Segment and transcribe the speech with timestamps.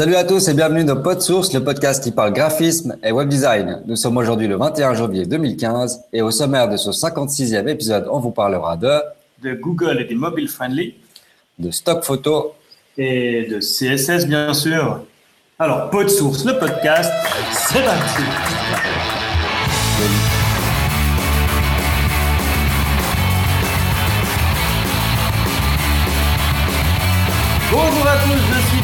[0.00, 3.82] Salut à tous et bienvenue dans PodSource, le podcast qui parle graphisme et web design.
[3.84, 8.18] Nous sommes aujourd'hui le 21 janvier 2015 et au sommaire de ce 56e épisode, on
[8.18, 8.98] vous parlera de
[9.42, 10.94] de Google et des mobile friendly,
[11.58, 12.54] de stock photo
[12.96, 15.04] et de CSS bien sûr.
[15.58, 17.12] Alors, PodSource, le podcast,
[17.52, 18.22] c'est parti.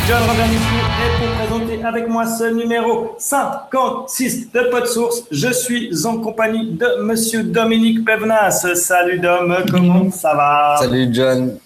[0.09, 6.19] John Robert et pour présenter avec moi ce numéro 56 de PodSource, je suis en
[6.19, 8.67] compagnie de Monsieur Dominique Pevenas.
[8.75, 10.77] Salut Dom, comment ça va?
[10.79, 11.59] Salut John.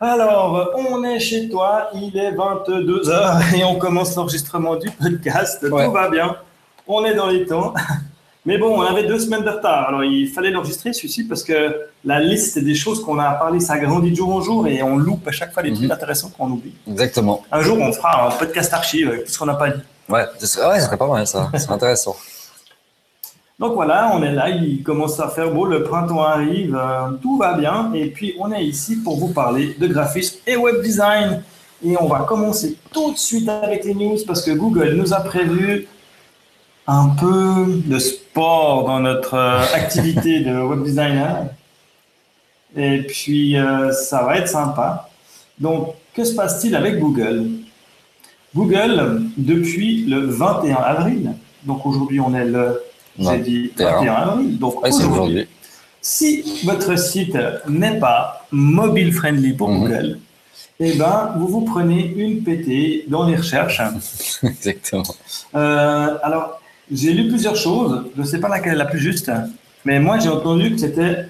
[0.00, 5.62] Alors, on est chez toi, il est 22h et on commence l'enregistrement du podcast.
[5.62, 5.86] Ouais.
[5.86, 6.36] Tout va bien,
[6.86, 7.74] on est dans les temps.
[8.44, 9.88] Mais bon, on avait deux semaines de retard.
[9.88, 14.10] Alors, il fallait l'enregistrer celui-ci parce que la liste des choses qu'on a parlé s'agrandit
[14.10, 15.92] de jour en jour et on loupe à chaque fois trucs Mhm.
[15.92, 16.74] intéressants qu'on oublie.
[16.88, 17.42] Exactement.
[17.52, 19.80] Un jour, on fera un podcast archive avec tout ce qu'on n'a pas dit.
[20.08, 21.50] Ouais, ce serait, ouais, ce serait pas mal ça.
[21.56, 22.16] C'est intéressant.
[23.60, 27.36] Donc voilà, on est là, il commence à faire beau, le printemps arrive, euh, tout
[27.38, 27.92] va bien.
[27.94, 31.44] Et puis, on est ici pour vous parler de graphisme et web design.
[31.84, 35.20] Et on va commencer tout de suite avec les news parce que Google nous a
[35.20, 35.86] prévu
[36.88, 37.98] un peu de
[38.32, 41.44] sport dans notre euh, activité de web designer.
[42.74, 45.10] Et puis, euh, ça va être sympa.
[45.58, 47.50] Donc, que se passe-t-il avec Google?
[48.56, 51.32] Google, depuis le 21 avril,
[51.64, 52.82] donc aujourd'hui on est le
[53.18, 53.92] j'ai dit 21.
[53.98, 55.46] 21 avril, donc Ouais, aujourd'hui,
[56.00, 57.36] si votre site
[57.68, 59.80] n'est pas mobile friendly pour Mhm.
[59.80, 60.18] Google,
[60.80, 63.80] eh ben, vous vous prenez une PT dans les recherches.
[64.42, 65.04] Exactement.
[65.54, 66.60] Euh, alors,
[66.90, 68.04] j'ai lu plusieurs choses.
[68.16, 69.30] Je ne sais pas laquelle est la plus juste,
[69.84, 71.26] mais moi, j'ai entendu que c'était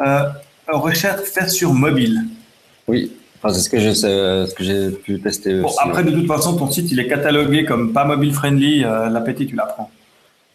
[0.00, 0.22] euh,
[0.68, 2.22] recherche faite sur mobile.
[2.88, 3.12] Oui.
[3.42, 5.76] Enfin, c'est ce que je sais, ce que j'ai pu tester Bon, aussi.
[5.82, 8.84] après, de toute façon, ton site, il est catalogué comme pas mobile friendly.
[8.84, 9.90] euh, la PT, tu la prends.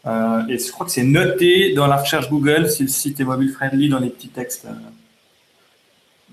[0.06, 3.26] Euh, et je crois que c'est noté dans la recherche Google si le site est
[3.26, 4.66] mobile friendly dans les petits textes.
[4.66, 4.70] euh,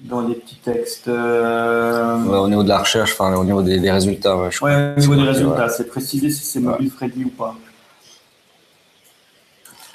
[0.02, 1.08] dans les petits textes.
[1.08, 4.58] euh, Ouais, au niveau de la recherche, enfin, au niveau des, des résultats, ouais, je
[4.58, 4.68] crois.
[4.70, 7.56] Ouais, au niveau des résultats, c'est précisé si c'est mobile friendly ou pas.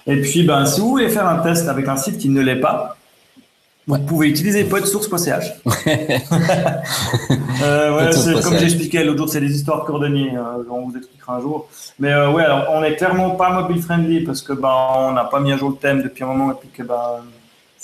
[0.08, 2.60] Et puis, ben, si vous voulez faire un test avec un site qui ne l'est
[2.60, 2.98] pas,
[3.90, 5.46] vous pouvez utiliser podsource.ch.
[7.64, 10.32] euh, ouais, comme j'expliquais l'autre jour, c'est des histoires cordonniers.
[10.36, 11.68] euh, on vous expliquera un jour.
[11.98, 15.26] Mais euh, ouais, alors on n'est clairement pas mobile friendly parce que ben, on n'a
[15.26, 17.24] pas mis à jour le thème depuis un moment et puis que ben,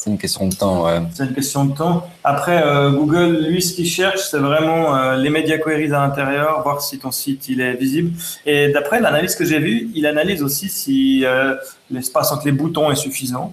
[0.05, 1.01] C'est une question de temps, ouais.
[1.15, 2.07] c'est une question de temps.
[2.23, 6.61] Après, euh, Google, lui, ce qu'il cherche, c'est vraiment euh, les media queries à l'intérieur,
[6.61, 8.11] voir si ton site il est visible.
[8.45, 11.55] Et d'après l'analyse que j'ai vue, il analyse aussi si euh,
[11.89, 13.51] l'espace entre les boutons est suffisant.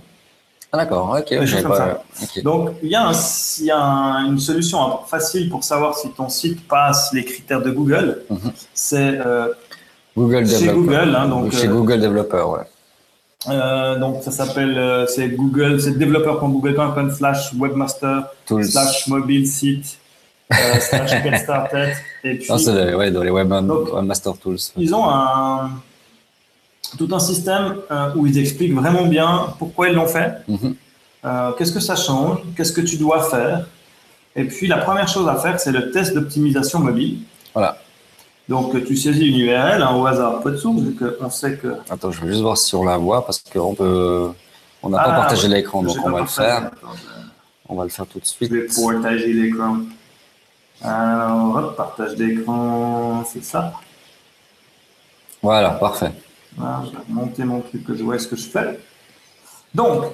[0.73, 1.39] Ah, d'accord, ok.
[1.39, 2.43] Comme pas- ok.
[2.43, 3.13] Donc, il y a, un-
[3.61, 7.63] il y a un- une solution facile pour savoir si ton site passe les critères
[7.63, 8.25] de Google.
[8.29, 8.53] Mhm.
[8.75, 9.19] C'est
[10.15, 10.75] Google chez Developer.
[10.75, 12.65] Google, hein, donc, Chez Google Developer, ouais.
[13.49, 18.65] Euh, donc ça s'appelle euh, c'est Google, c'est développeur.google.com slash webmaster Tools.
[18.65, 19.99] slash mobile site
[20.53, 21.93] euh, slash get started.
[22.25, 24.59] Et puis, Ah, le- ouais, dans les Web, Donc- Webmaster Tools.
[24.77, 25.71] ils ont un,
[26.99, 27.77] tout un système
[28.17, 30.75] où ils expliquent vraiment bien pourquoi ils l'ont fait, Mhm.
[31.57, 33.67] qu'est-ce que ça change, qu'est-ce que tu dois faire.
[34.37, 37.19] Et puis, la première chose à faire, c'est le test d'optimisation mobile.
[37.55, 37.77] Voilà.
[38.49, 41.77] Donc, tu saisis une URL hein, au hasard, pas de source, vu qu'on sait que.
[41.89, 44.31] Attends, je vais juste voir si on la voit parce qu'on peut.
[44.83, 45.55] On n'a pas Ah, partagé ouais.
[45.57, 46.57] l'écran, donc on va le faire.
[46.67, 46.89] Attends,
[47.69, 48.51] On va le faire tout de Je suite.
[48.53, 49.77] vais partager l'écran.
[50.83, 53.73] Alors, hop, partage d'écran, c'est ça.
[55.41, 56.11] Voilà, parfait.
[56.57, 58.81] Voilà, je vais monter mon truc que je vois ce que je fais.
[59.75, 60.05] Donc,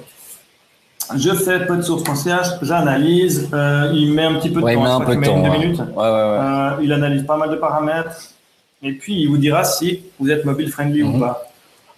[1.17, 4.89] je fais podsource.ch, j'analyse, euh, il met un petit peu de Ouais, il temps, met
[4.89, 5.41] un peu de temps.
[5.41, 5.79] Ouais, minutes.
[5.79, 5.85] ouais.
[5.97, 8.29] Euh, il analyse pas mal de paramètres
[8.83, 11.15] et puis il vous dira si vous êtes mobile friendly Mhm.
[11.15, 11.43] ou pas.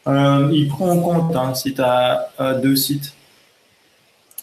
[0.08, 2.30] Euh, il prend en compte hein, si tu as
[2.64, 3.14] deux sites.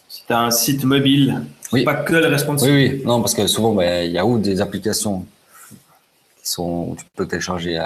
[0.07, 1.41] Si tu as un site mobile,
[1.71, 1.83] Oui.
[1.83, 2.71] pas que le responsive.
[2.71, 5.25] Oui, oui, non, parce que souvent, bah, il y a ou des applications
[6.41, 7.79] qui sont, où tu peux télécharger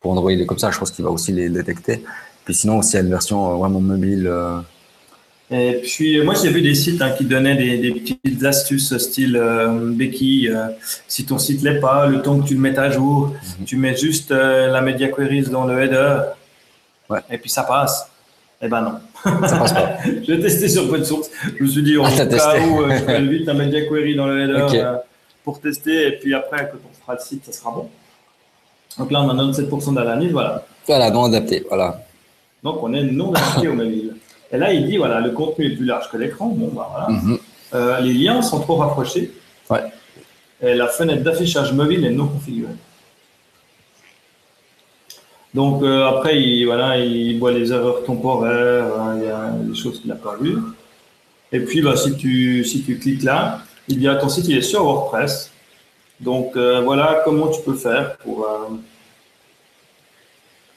[0.00, 2.02] pour Android et comme ça, je pense qu'il va aussi les détecter.
[2.44, 4.28] Puis sinon, aussi, il y a une version vraiment mobile.
[5.52, 9.36] Et puis, moi, j'ai vu des sites hein, qui donnaient des, des petites astuces style
[9.36, 10.48] euh, béquille.
[10.48, 10.68] euh,
[11.08, 13.64] si ton site l'est pas, le temps que tu le mettes à jour, Mhm.
[13.66, 16.20] tu mets juste euh, la media queries dans le header.
[17.08, 17.18] Ouais.
[17.30, 18.06] Et puis ça passe.
[18.62, 19.46] Eh ben non.
[19.48, 19.96] ça passe pas.
[20.22, 21.28] J'ai testé sur Point Source.
[21.58, 22.26] Je me suis dit, au Ah, cas
[22.60, 24.98] où, euh, je fais vite un media query dans le header
[25.42, 26.06] pour tester.
[26.08, 27.88] Et puis après, quand on fera le site, ça sera bon.
[28.98, 30.30] Donc là, on a 97% d'analyse.
[30.30, 30.64] Voilà.
[30.86, 31.64] Voilà, non adapté.
[31.68, 32.00] Voilà.
[32.62, 34.14] Donc on est non adapté au mobile.
[34.52, 36.48] Et là, il dit, voilà, le contenu est plus large que l'écran.
[36.48, 37.08] Bon, bah voilà.
[37.08, 37.38] Mhm.
[37.74, 39.32] Euh, les liens sont trop rapprochés.
[39.68, 39.84] Ouais.
[40.60, 42.74] et la fenêtre d'affichage mobile est non configurée.
[45.54, 49.76] Donc euh, après, il, voilà, il voit les erreurs temporaires, hein, il y a des
[49.76, 50.58] choses qu'il n'a pas vues.
[51.52, 54.58] Et puis, bah, si, tu, si tu cliques là, il dit à ton site, il
[54.58, 55.50] est sur WordPress.
[56.20, 58.44] Donc euh, voilà comment tu peux faire pour...
[58.44, 58.76] Euh,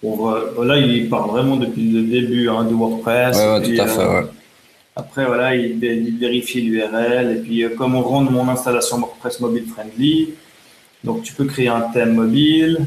[0.03, 3.37] pour là, il parle vraiment depuis le début hein, de WordPress.
[3.37, 4.29] Ouais, tout à fait,
[4.97, 5.79] Après, voilà, il,
[6.19, 7.37] vérifie l'URL.
[7.37, 10.33] Et puis, comment rendre mon installation WordPress mobile friendly.
[11.05, 12.85] Donc, tu peux créer un thème mobile.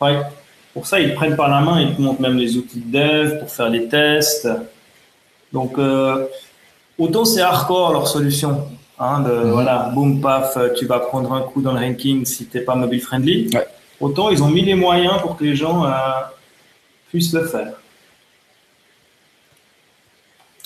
[0.00, 0.22] Ouais.
[0.72, 2.98] Pour ça, ils te prennent par la main, ils te montrent même les outils de
[2.98, 4.48] dev pour faire les tests.
[5.52, 6.26] Donc, euh,
[6.98, 8.66] autant c'est hardcore leur solution.
[8.98, 9.50] Hein, de, mhm.
[9.52, 12.74] Voilà, boum, paf, tu vas prendre un coup dans le ranking si tu n'es pas
[12.74, 13.50] mobile friendly.
[14.00, 15.90] Autant ils ont mis les moyens pour que les gens euh,
[17.08, 17.74] puissent le faire.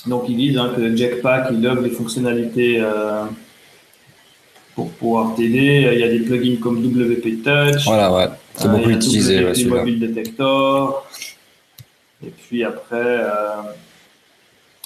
[0.06, 3.24] Donc, ils disent hein, que le Jetpack, il offre des fonctionnalités euh,
[4.74, 5.90] pour pouvoir t'aider.
[5.92, 7.84] Il y a des plugins comme WP Touch.
[7.84, 8.26] Voilà, ouais.
[8.54, 9.40] C'est euh, beaucoup utilisé.
[9.40, 11.06] WP Mobile Detector.
[12.24, 13.62] Et puis après, euh,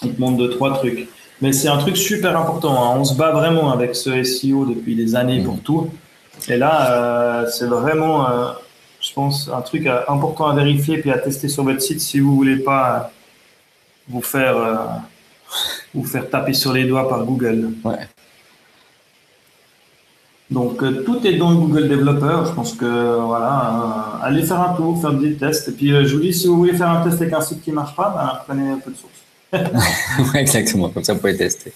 [0.02, 1.08] il te montre deux, trois trucs.
[1.40, 2.72] Mais c'est un truc super important.
[2.72, 2.96] Hein.
[2.98, 5.60] On se bat vraiment avec ce SEO depuis des années pour mm.
[5.60, 5.90] tout.
[6.48, 8.26] Et là, euh, c'est vraiment,
[9.00, 12.34] je pense, un truc important à vérifier puis à tester sur votre site si vous
[12.34, 13.10] voulez pas
[14.08, 15.02] vous faire,
[15.94, 17.70] vous faire taper sur les doigts par Google.
[17.84, 17.98] Ouais.
[20.52, 22.46] Donc euh, tout est dans le Google Developer.
[22.46, 25.68] Je pense que voilà, euh, allez faire un tour, faire des tests.
[25.68, 27.62] Et puis euh, je vous dis, si vous voulez faire un test avec un site
[27.62, 30.34] qui ne marche pas, ben, prenez un peu de source.
[30.34, 31.72] Exactement, comme ça vous pouvez tester.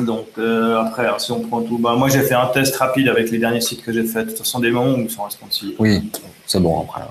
[0.00, 3.38] Donc après, si on prend tout, ben, moi j'ai fait un test rapide avec les
[3.38, 4.26] derniers sites que j'ai faits.
[4.26, 5.72] De toute façon, des moments où ils sont responsables.
[5.78, 6.10] Oui,
[6.46, 7.02] c'est bon après.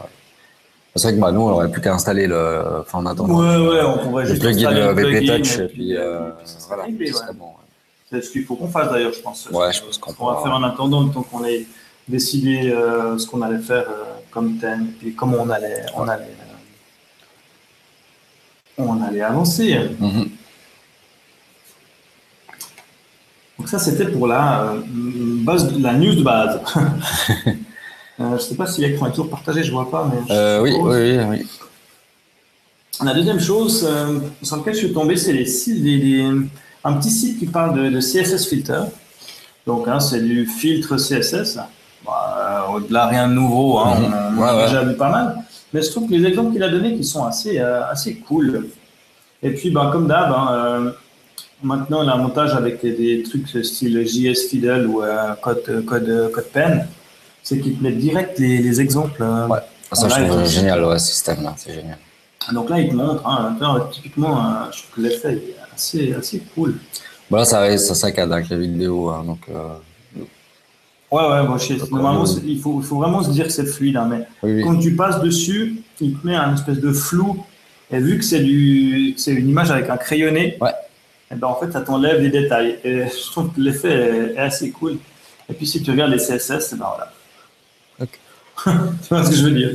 [0.96, 2.82] C'est vrai que bah, nous, on n'aurait plus qu'à installer le.
[2.82, 3.40] Enfin, en attendant.
[3.40, 5.60] Ouais, ouais, on pourrait juste installer le VP Touch.
[5.60, 5.96] Et puis,
[6.68, 7.48] voilà, c'est bon.
[8.12, 9.48] C'est ce qu'il faut qu'on fasse d'ailleurs, je pense.
[9.52, 11.66] Ouais, je pense qu'on va faire en attendant, temps qu'on ait
[12.08, 16.08] décidé euh, ce qu'on allait faire euh, comme thème, et puis comment on allait, on
[16.08, 16.24] allait,
[18.80, 19.78] euh, on allait avancer.
[20.00, 20.28] Mm-hmm.
[23.62, 24.74] Donc ça, c'était pour la,
[25.46, 26.60] base, la news de base.
[28.18, 30.12] je ne sais pas si l'écran est toujours partagé, je ne vois pas.
[30.12, 31.48] Mais oui, oui, oui,
[33.04, 33.88] La deuxième chose
[34.42, 35.46] sur laquelle je suis tombé, c'est les,
[35.78, 36.28] les,
[36.84, 38.82] un petit site qui parle de, CSS Filter.
[39.68, 41.60] Donc, hein, c'est du filtre CSS.
[42.04, 43.78] Bah, au-delà, rien de nouveau.
[43.78, 44.40] Hein, mhm.
[44.40, 45.36] On, a déjà vu pas mal.
[45.72, 48.70] Mais je trouve que les exemples qu'il a donnés qui sont assez, euh, assez cool.
[49.44, 50.92] Et puis, ben, comme d'hab, hein, euh,
[51.64, 56.32] maintenant, il a un montage avec des trucs style JS Fidel ou euh, code, code,
[56.34, 56.88] code pen.
[57.44, 59.24] C'est qu'il te met direct les, exemples.
[59.24, 59.60] ouais,
[59.92, 61.56] ça, je trouve génial, ce système-là.
[61.58, 61.98] C'est génial.
[62.54, 63.56] Donc là, il te montre, hein,
[63.92, 64.42] typiquement,
[64.72, 66.76] je trouve que l'effet est assez, assez cool.
[67.30, 69.10] Voilà, ça, ça saccade avec la vidéo.
[69.10, 69.70] Hein, donc, euh...
[71.12, 71.58] Ouais, ouais, bon,
[71.92, 73.98] normalement, il, faut, il faut vraiment se dire que c'est fluide.
[73.98, 77.44] Hein, mais quand tu passes dessus, il te met un espèce de flou.
[77.92, 80.72] Et vu que c'est une image avec un crayonné, ouais.
[81.32, 82.78] Et eh ben, en fait, ça t'enlève les détails.
[82.84, 84.98] Et je trouve que l'effet est, assez cool.
[85.50, 87.14] Et puis, si tu regardes les CSS, ben voilà.
[88.66, 89.72] tu vois ce que je veux dire?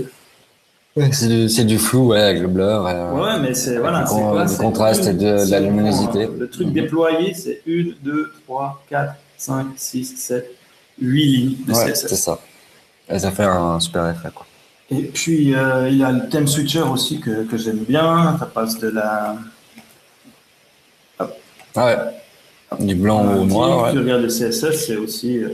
[1.13, 2.87] C'est du, flou, ouais, avec le blur.
[2.87, 6.29] Euh, ouais, mais c'est voilà, c'est quoi Le contraste et de, la luminosité.
[6.39, 10.51] Le truc déployé, c'est 1, 2, 3, 4, 5, 6, 7,
[11.01, 12.39] 8 lignes de ouais, C'est ça.
[13.09, 14.45] Et ça fait un super effet, quoi.
[14.91, 18.37] Et puis, euh, il y a le theme switcher aussi que, que j'aime bien.
[18.39, 19.37] Ça passe de la.
[21.77, 21.97] Ah ouais.
[22.87, 23.85] Du blanc au noir.
[23.85, 23.93] Ouais.
[23.93, 25.39] Tu regardes le CSS, c'est aussi.
[25.39, 25.51] Euh...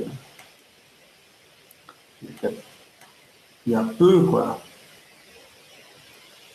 [3.66, 4.60] Il y a peu, quoi.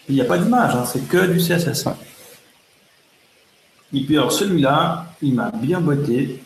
[0.10, 1.86] Il n'y a pas d'image, hein, c'est que du CSS.
[3.94, 6.42] Et puis alors celui-là, il m'a bien botté.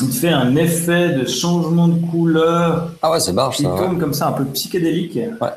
[0.00, 2.90] Il fait un effet de changement de couleur.
[3.02, 3.62] Ah ouais, c'est barge ça.
[3.62, 5.18] Il tourne comme ça, un peu psychédélique.
[5.40, 5.48] Ouais.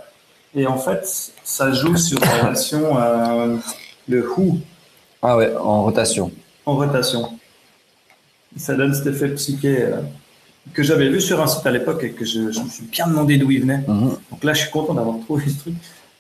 [0.56, 1.06] Et en fait,
[1.44, 3.58] ça joue sur la relation, euh,
[4.08, 4.58] le who.
[5.22, 6.32] Ah ouais, en rotation.
[6.70, 7.32] En rotation.
[8.56, 10.02] Ça donne cet effet psyché euh,
[10.74, 13.38] que j'avais vu sur un site à l'époque et que je, me suis bien demandé
[13.38, 13.84] d'où il venait.
[13.88, 14.18] Mhm.
[14.32, 15.74] Donc là, je suis content d'avoir trouvé ce truc.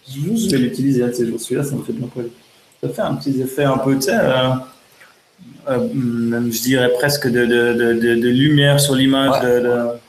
[0.07, 1.39] Je vais l'utiliser un de ces jours.
[1.39, 2.07] Celui-là, ça me fait bien.
[2.81, 4.49] Ça fait un petit effet un peu, tu sais, euh,
[5.69, 5.87] euh,
[6.51, 9.99] je dirais presque de, de, de, de lumière sur l'image, de,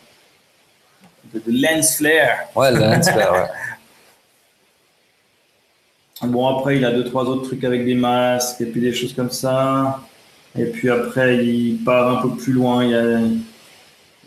[1.48, 2.38] lens flare.
[2.56, 3.48] Ouais, lens flare, ouais.
[6.28, 9.14] Bon, après, il a deux, trois autres trucs avec des masques et puis des choses
[9.14, 10.00] comme ça.
[10.58, 12.84] Et puis après, il part un peu plus loin.
[12.84, 13.20] Il y a,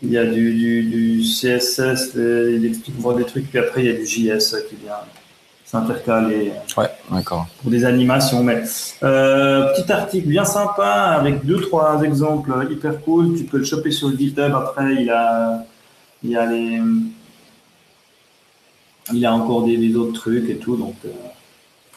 [0.02, 3.48] il y a du, du, du CSS, il explique voir des trucs.
[3.48, 4.94] Puis après, il y a du JS qui vient.
[6.76, 6.88] Ouais.
[7.10, 7.46] D'accord.
[7.60, 8.44] pour des animations.
[8.44, 8.62] Mais
[9.02, 13.36] euh, petit article bien sympa avec deux trois exemples hyper cool.
[13.36, 14.54] Tu peux le choper sur GitHub.
[14.54, 15.64] Après, il a
[16.22, 16.80] il y a les
[19.12, 20.76] il a encore des, des autres trucs et tout.
[20.76, 21.08] Donc, euh,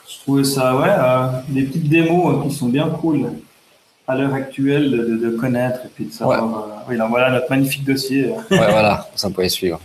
[0.09, 3.29] je trouvais ça ouais euh, des petites démos euh, qui sont bien cool
[4.07, 4.89] à l'heure actuelle
[5.21, 6.43] de, connaître et puis de savoir.
[6.43, 8.27] euh, oui, donc voilà notre magnifique dossier.
[8.29, 9.79] Ouais, voilà, ça pourrait suivre.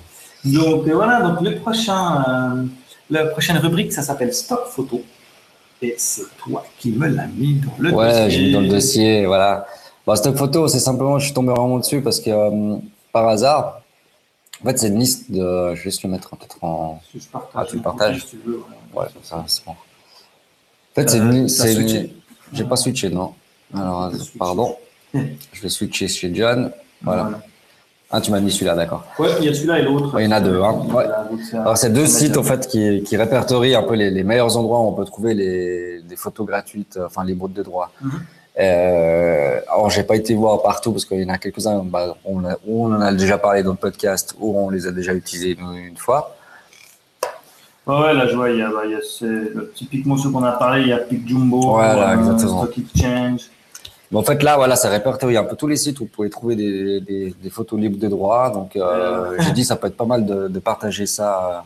[0.44, 2.64] Donc euh, voilà, donc le prochain, euh,
[3.10, 5.02] la prochaine rubrique, ça s'appelle Stock Photo.
[5.82, 8.30] Et c'est toi qui me l'as mis dans le Ouais, dossier.
[8.30, 9.66] j'ai mis dans le dossier, voilà.
[10.06, 12.76] Bon, stock photo, c'est simplement, je suis tombé vraiment dessus parce que euh,
[13.12, 13.80] par hasard,
[14.62, 15.40] en fait, c'est une liste de.
[15.40, 17.00] Je vais juste le mettre peut-être en.
[17.10, 18.62] Si je partage, Ah, tu le partages Si tu veux.
[18.94, 19.72] Ouais, comme ça, c'est bon.
[19.72, 21.48] En fait, c'est Euh, une.
[21.48, 22.08] c'est une-
[22.52, 23.32] J'ai pas switché, non.
[23.74, 24.38] Alors, switché.
[24.38, 24.76] pardon.
[25.14, 26.70] Je vais switcher chez John.
[27.02, 27.30] Voilà.
[28.14, 29.04] Ah, tu m'as mis celui-là, d'accord.
[29.18, 30.14] Ouais, il y a celui-là et l'autre.
[30.14, 30.82] Ouais, il y en a deux, hein.
[30.92, 31.06] Ouais.
[31.48, 34.22] C'est un- Alors, c'est deux sites, en fait, qui, qui répertorient un peu les, les
[34.22, 37.62] meilleurs endroits où on peut trouver les, les photos gratuites, euh, enfin, les brutes de
[37.62, 37.90] droit.
[38.02, 38.10] Mhm.
[38.60, 42.44] Euh, alors, j'ai pas été voir partout parce qu'il y en a quelques-uns, bah, on,
[42.44, 45.14] a- où on en a déjà parlé dans le podcast, ou on les a déjà
[45.14, 46.36] utilisés une fois.
[47.86, 50.44] Ouais, là, je vois, il y a, bah, il y a c'est- typiquement ceux qu'on
[50.44, 52.38] a parlé, il y a Pic Jumbo, Voilà, euh.
[52.38, 53.40] Stock Exchange.
[54.12, 56.28] Mais en fait, là, voilà, ça répertorie un peu tous les sites où vous pouvez
[56.30, 58.50] trouver des, des, des photos libres de droit.
[58.52, 61.64] Donc, euh, j'ai dit, ça peut être pas mal de, de partager ça.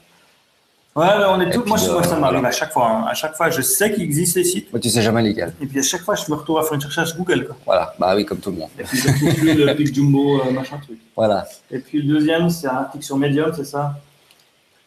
[0.94, 1.60] Ouais, ouais, on est Et tous.
[1.62, 2.48] puis, Moi, je- moi, ça euh, m'arrive voilà.
[2.48, 2.88] à chaque fois.
[2.88, 3.04] hein.
[3.10, 4.68] À chaque fois, je sais qu'il existe les sites.
[4.72, 5.52] Mais tu sais jamais lesquels.
[5.60, 7.46] Et puis à chaque fois, je me retrouve à faire une recherche Google.
[7.48, 7.56] Quoi.
[7.66, 8.70] Voilà, bah oui, comme tout le monde.
[8.78, 9.08] Et puis je
[9.64, 10.98] le Pic Jumbo, euh, machin truc.
[11.16, 11.44] Voilà.
[11.70, 13.94] Et puis le deuxième, c'est un article sur Medium, c'est ça?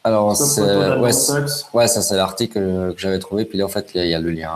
[0.04, 3.44] Alors, ouais, ça, c'est l'article que, j'avais trouvé.
[3.46, 4.50] Puis là, en fait, il y, a- le lien,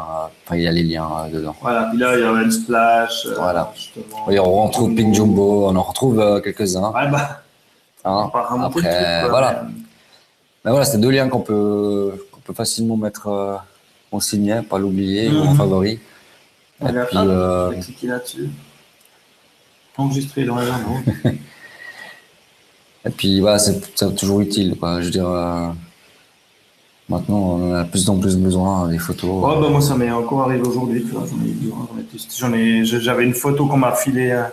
[0.45, 1.53] enfin, il y a les liens euh, dedans.
[1.62, 3.25] Voilà, puis là, il y a Red Splash.
[3.25, 3.71] euh, Voilà.
[3.75, 4.05] justement.
[4.27, 6.91] Oui, on retrouve Pink Jumbo, on en retrouve euh, quelques-uns.
[6.93, 7.41] Ouais, bah,
[8.05, 8.29] hein.
[8.33, 8.69] Après,
[9.21, 9.65] truc, voilà.
[10.63, 13.55] mais- voilà, c'est deux liens qu'on peut, qu'on peut facilement mettre euh,
[14.13, 15.57] en signet, pas l'oublier, ou en Mhm.
[15.57, 15.91] favori.
[16.81, 18.50] Et puis, hop, euh, cliquer là-dessus.
[19.97, 20.79] Enregistré dans l'agenda.
[23.05, 23.81] Et puis voilà, c'est
[24.15, 24.75] toujours utile.
[24.79, 25.00] Quoi.
[25.01, 25.67] Je veux dire, euh,
[27.10, 29.43] maintenant, on a de plus en plus besoin des photos.
[29.43, 31.05] Ouais, bah, moi, ça m'est encore arrivé aujourd'hui.
[32.38, 34.43] J'en ai, j'avais une photo qu'on m'a filée euh,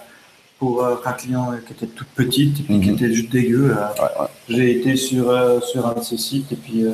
[0.58, 2.94] pour euh, un client qui était toute petite et puis qui Mhm.
[2.96, 3.68] était juste dégueu.
[3.72, 4.26] Ouais, ouais.
[4.48, 6.92] J'ai été sur, sur un de ces sites et puis euh,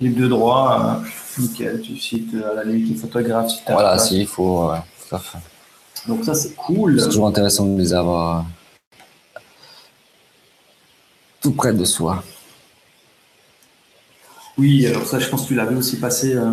[0.00, 1.00] libre de droit,
[1.38, 3.48] nickel, tu cites à la limite les photographes.
[3.50, 4.68] si Voilà, si, il faut.
[4.70, 4.78] ouais,
[5.08, 5.38] tout à fait.
[6.08, 7.00] Donc ça c'est cool.
[7.00, 8.44] C'est toujours intéressant de les avoir
[11.42, 12.22] tout près de soi.
[14.58, 16.34] Oui, alors ça je pense que tu l'avais aussi passé.
[16.34, 16.52] euh,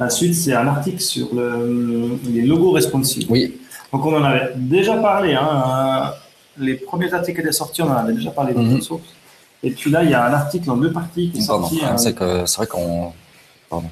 [0.00, 3.26] la suite c'est un article sur le, les logos responsive.
[3.30, 3.56] Oui,
[3.92, 5.34] Donc on en avait déjà parlé.
[5.34, 6.10] Hein, euh,
[6.58, 9.02] les premiers articles étaient sortis, on en avait déjà parlé dans source.
[9.62, 11.68] Et puis là il y a un article en deux parties qui est pardon.
[11.68, 11.80] sorti.
[11.84, 11.98] Ah, hein.
[11.98, 13.12] C'est que c'est vrai qu'on.
[13.68, 13.88] Pardon.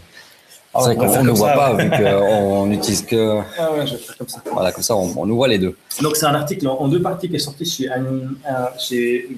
[0.77, 1.85] Ah, c'est on vrai qu'on ne voit ça, pas ouais.
[1.85, 3.41] vu qu'on n'utilise que.
[3.59, 4.43] Ah ouais, je vais faire comme ça.
[4.53, 5.77] Voilà, comme ça, on, on nous voit les deux.
[6.03, 8.03] Donc c'est un article en, en deux parties qui est sorti chez, An-
[8.51, 9.29] euh, chez.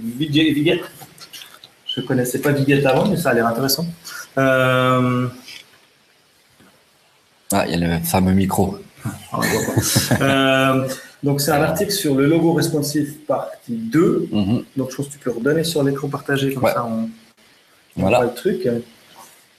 [1.86, 3.86] Je ne connaissais pas Viget avant, mais ça a l'air intéressant.
[4.38, 5.28] Euh,
[7.52, 8.76] Ah, il y a le fameux micro.
[9.04, 10.22] ah, on.
[10.22, 10.88] Euh,
[11.22, 14.28] donc c'est un article sur le logo responsive partie 2.
[14.32, 14.64] Mhm.
[14.76, 16.72] Donc je pense que tu peux redonner sur l'écran partagé, comme Ouais.
[16.72, 17.08] ça on,
[17.96, 18.18] on Voilà.
[18.18, 18.68] voit le truc.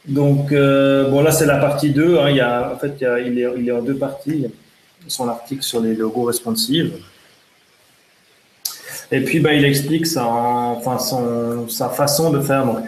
[0.08, 2.18] Donc euh, bon là c'est la partie 2.
[2.18, 2.30] hein.
[2.30, 4.46] Il y a, en fait il, y a- il est, il est en deux parties.
[5.08, 6.94] Son article sur les logos responsive.
[9.12, 12.66] Et puis bah, il explique sa, enfin, son, sa façon de faire.
[12.66, 12.80] Donc,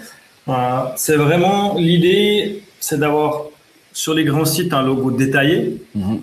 [0.49, 0.53] euh,
[0.97, 3.45] c'est vraiment l'idée, c'est d'avoir
[3.93, 5.81] sur les grands sites un logo détaillé.
[5.95, 6.21] Mhm.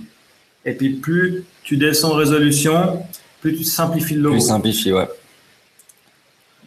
[0.67, 3.03] Et puis plus tu descends en résolution,
[3.41, 4.35] plus tu simplifies le logo.
[4.37, 5.09] Plus simplifié, ouais.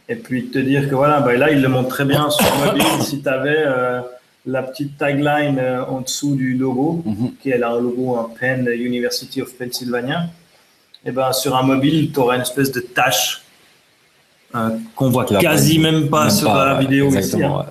[0.08, 2.84] Et puis te dire que voilà, bah là, il le montre très bien sur mobile.
[3.02, 3.64] si tu avais
[4.46, 7.32] la petite tagline euh, en dessous du logo, Mhm.
[7.42, 10.26] qui est là, un logo en Penn University of Pennsylvania,
[11.06, 13.44] et ben sur un mobile, tu auras une espèce de tache
[14.56, 17.44] euh, qu'on voit quasi pas- même pas Même sur pas, la vidéo ici.
[17.44, 17.66] Hein.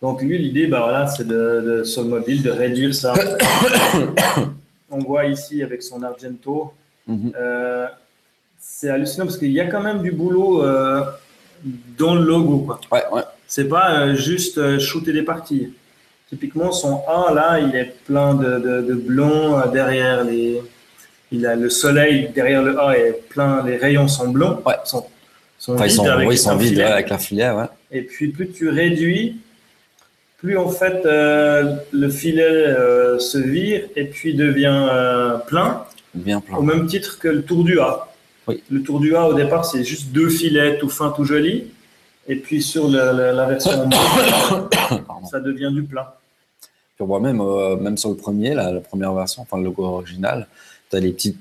[0.00, 3.12] Donc lui, l'idée, bah voilà, c'est de, de- sur le mobile de réduire ça.
[4.90, 6.72] On voit ici avec son Argento.
[7.06, 7.32] Mhm.
[7.38, 7.86] euh,
[8.58, 10.62] c'est hallucinant parce qu'il y a quand même du boulot
[11.98, 12.58] dans le logo.
[12.60, 12.80] Quoi.
[12.90, 13.22] Ouais, ouais.
[13.54, 15.74] C'est pas euh, juste euh, shooter des parties.
[16.30, 20.62] Typiquement, son A, là, il est plein de, de, de blond euh, derrière les.
[21.30, 24.62] Il a le soleil derrière le A est plein, les rayons sont blonds.
[24.64, 24.76] Ouais.
[24.84, 25.04] Sont,
[25.58, 27.66] sont Enfin, ils sont, avec oui, ils sont vides ouais, avec la filet, ouais.
[27.90, 29.36] Et puis, plus tu réduis,
[30.38, 35.84] plus en fait euh, le filet euh, se vire et puis devient euh, plein.
[36.14, 36.56] Bien plein.
[36.56, 38.08] Au même titre que le tour du A.
[38.48, 38.62] Oui.
[38.70, 41.64] Le tour du A, au départ, c'est juste deux filets tout fins, tout jolis.
[42.28, 43.88] Et puis sur la version
[45.30, 46.16] ça devient du plat.
[46.96, 49.84] Tu vois, même, euh, même sur le premier, la, la première version, enfin le logo
[49.84, 50.46] original,
[50.90, 51.36] tu as les petits.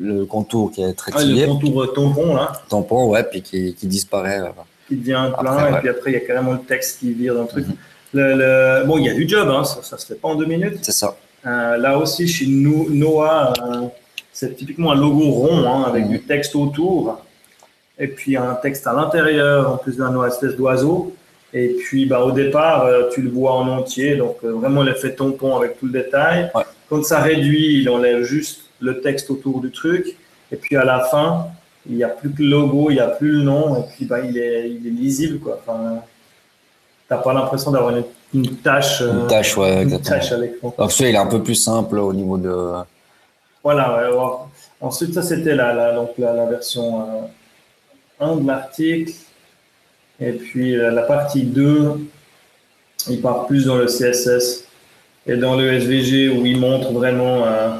[0.00, 3.74] Le contour qui est très Ah, le contour euh, tampon, là, tampon, ouais, puis qui,
[3.74, 4.38] qui disparaît.
[4.40, 4.48] euh,
[4.86, 5.80] qui devient Après, et ouais.
[5.80, 7.66] puis après, il y a carrément le texte qui vire dans le truc.
[7.66, 7.74] Mhm.
[8.14, 10.36] Le- le- Bon, il y a du job, hein, ça, ça se fait pas en
[10.36, 10.78] deux minutes.
[10.82, 11.16] C'est ça.
[11.46, 13.52] Euh, là aussi, chez nous, Noah,
[14.32, 16.10] c'est typiquement un logo rond hein, avec Mhm.
[16.10, 17.20] du texte autour
[17.98, 21.14] et puis un texte à l'intérieur en plus d'un espèce d'oiseau.
[21.54, 25.14] Et puis, bah, au départ, euh, tu le vois en entier, donc euh, vraiment l'effet
[25.14, 26.50] tampon avec tout le détail.
[26.54, 26.62] Ouais.
[26.90, 30.16] Quand ça réduit, il enlève juste le texte autour du truc.
[30.52, 31.46] Et puis à la fin,
[31.88, 34.04] il n'y a plus que le logo, il n'y a plus le nom, et puis
[34.04, 35.38] bah, il, est, il est lisible.
[35.38, 35.58] Quoi.
[35.60, 36.02] Enfin,
[37.08, 40.18] tu n'as pas l'impression d'avoir une, une tâche, euh, Une tâche, ouais, une exactement.
[40.18, 40.74] tâche à l'écran.
[40.78, 42.54] Donc celui-là, il est un peu plus simple au niveau de.
[43.64, 44.30] Voilà, ouais, ouais.
[44.82, 47.06] Ensuite, ça, c'était la, la, donc la, la version
[48.20, 49.12] 1 de l'article.
[50.20, 51.92] Et puis, euh, la partie 2,
[53.08, 54.64] il part plus dans le CSS
[55.26, 57.70] et dans le SVG où il montre vraiment euh,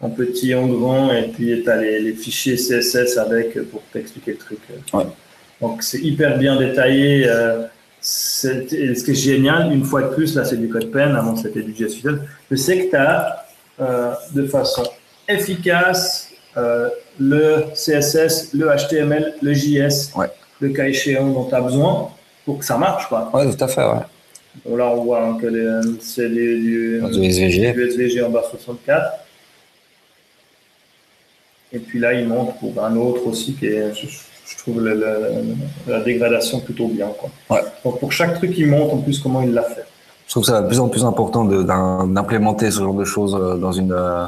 [0.00, 1.12] en petit et en grand.
[1.12, 4.58] Et puis, tu as les, les fichiers CSS avec pour t'expliquer le truc.
[4.94, 5.04] Ouais.
[5.60, 7.26] Donc, c'est hyper bien détaillé.
[7.28, 7.62] euh,
[8.00, 11.14] c'est- et ce qui est génial, une fois de plus, là, c'est du code pen.
[11.14, 12.20] Avant, c'était du JS Fidel.
[12.50, 13.44] Je sais que tu as
[13.80, 14.82] euh, de façon
[15.28, 16.88] efficace euh,
[17.20, 20.30] le CSS, le HTML, le JS, Ouais.
[20.60, 22.08] le cas échéant dont tu as besoin
[22.44, 23.08] pour que ça marche.
[23.08, 23.30] Quoi.
[23.34, 24.00] Ouais, tout à fait, ouais.
[24.66, 27.72] Bon, là, on voit hein, que les- c'est du, Du SVG.
[27.72, 29.18] du SVG en bas 64.
[31.72, 34.94] Et puis là, il montre pour un autre aussi qui est, je, je trouve le-
[34.94, 37.08] le- la dégradation plutôt bien.
[37.18, 37.30] Quoi.
[37.50, 37.62] Ouais.
[37.84, 39.84] Donc pour chaque truc, il montre en plus comment il l'a fait.
[40.26, 43.72] Je trouve ça de plus en plus important d'implémenter ce genre de choses euh, dans
[43.72, 44.24] une, euh,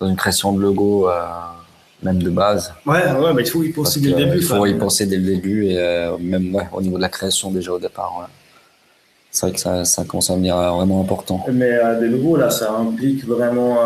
[0.00, 1.12] dans une création de logo, euh,
[2.02, 2.72] même de base.
[2.86, 4.36] Ouais, ouais, mais il faut y penser dès le que, début.
[4.38, 7.08] Il faut y penser dès le début et euh, même ouais, au niveau de la
[7.08, 8.16] création déjà au départ.
[8.20, 8.26] ouais.
[9.30, 11.44] C'est vrai que ça, ça commence à devenir euh, vraiment important.
[11.52, 13.78] Mais euh, de nouveau, là, ça implique vraiment.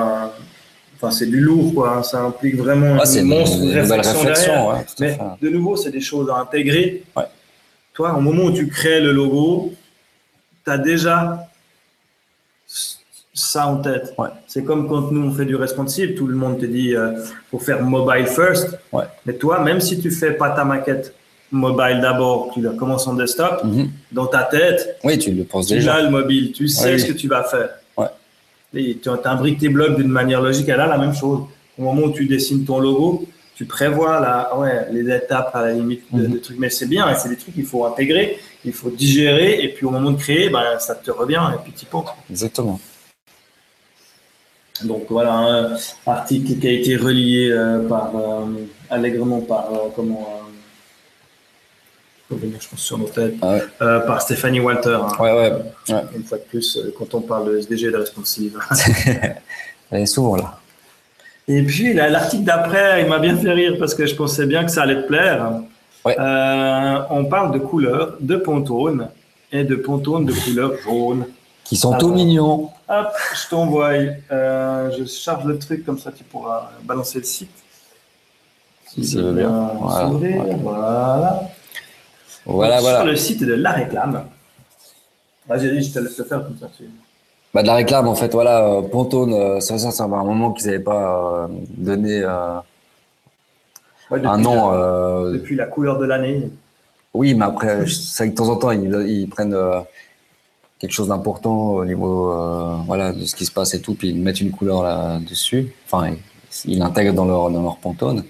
[0.97, 1.99] Enfin, c'est du lourd, quoi.
[1.99, 2.02] hein.
[2.02, 4.71] Ça implique vraiment Ah, c'est une monstre une réflexion, réflexion.
[4.71, 7.02] Ouais, Mais de nouveau, c'est des choses à intégrer.
[7.16, 7.25] Ouais.
[7.92, 9.73] Toi, au moment où tu crées le logo,
[10.64, 11.47] tu as déjà
[13.34, 14.14] ça en tête.
[14.16, 14.28] Ouais.
[14.47, 17.12] C'est comme quand nous, on fait du responsive, tout le monde te dit euh,
[17.50, 18.78] faut faire mobile first.
[18.92, 19.04] Ouais.
[19.26, 21.12] Mais toi, même si tu fais pas ta maquette
[21.50, 23.90] mobile d'abord, tu la commences en desktop, Mhm.
[24.12, 25.94] dans ta tête, Oui, tu le penses tu déjà.
[25.97, 27.00] as le mobile, tu sais Oui.
[27.00, 27.70] ce que tu vas faire.
[27.97, 28.06] Ouais.
[28.75, 30.68] Et tu imbriques tes blocs d'une manière logique.
[30.68, 31.40] Elle a la même chose.
[31.78, 33.25] Au moment où tu dessines ton logo,
[33.56, 36.32] tu prévois la, ouais, les étapes à la limite de, Mhm.
[36.34, 36.58] de trucs.
[36.58, 39.86] Mais c'est bien, et c'est des trucs qu'il faut intégrer, il faut digérer, et puis
[39.86, 42.08] au moment de créer, ben, ça te revient, et puis tu penses.
[42.30, 42.80] Exactement.
[44.82, 48.45] Donc voilà, un article qui a été relié euh, par, euh,
[48.91, 50.43] allègrement par, euh, comment,
[52.32, 53.63] euh, je pense, sur nos têtes, Ah ouais.
[54.06, 54.99] par Stéphanie Walter.
[55.00, 55.08] hein.
[55.21, 55.52] Ouais, ouais.
[56.17, 58.58] Une fois de plus, quand on parle de SDG et de responsive.
[59.93, 60.58] Elle est souvent là.
[61.47, 64.71] Et puis l'article d'après, il m'a bien fait rire parce que je pensais bien que
[64.73, 65.60] ça allait te plaire.
[66.06, 69.08] On parle de couleurs, de pontones
[69.52, 71.26] et de pontones de couleur jaune.
[71.64, 72.14] Qui sont Ah tout bon.
[72.14, 72.70] mignons.
[72.88, 73.92] Hop, je t'envoie.
[74.30, 77.50] Euh, je charge le truc comme ça, tu pourras balancer le site.
[78.86, 79.70] Si tu veux bien.
[79.80, 80.04] Voilà.
[80.08, 80.54] Voilà.
[80.56, 81.40] voilà.
[82.46, 83.04] Voilà, Sur voilà.
[83.04, 84.24] le site de la réclame.
[85.48, 86.68] Vas-y, je te laisse le faire comme ça.
[86.76, 86.84] tu-
[87.54, 90.52] Bah, de la réclame, en fait, voilà, euh, Pantone, euh, ça, ça, ça un moment
[90.52, 92.22] qu'ils n'avaient pas euh, donné
[94.10, 94.70] Ouais, un nom.
[94.72, 96.50] la- Depuis la couleur de l'année.
[97.14, 99.54] Oui, mais après, sais que de temps en temps, ils, ils prennent
[100.84, 104.10] quelque chose d'important au niveau euh, voilà, de ce qui se passe et tout, puis
[104.10, 105.73] ils mettent une couleur là-dessus.
[105.86, 106.14] Enfin,
[106.66, 108.23] ils l'intègrent dans leur, dans leur Pantone.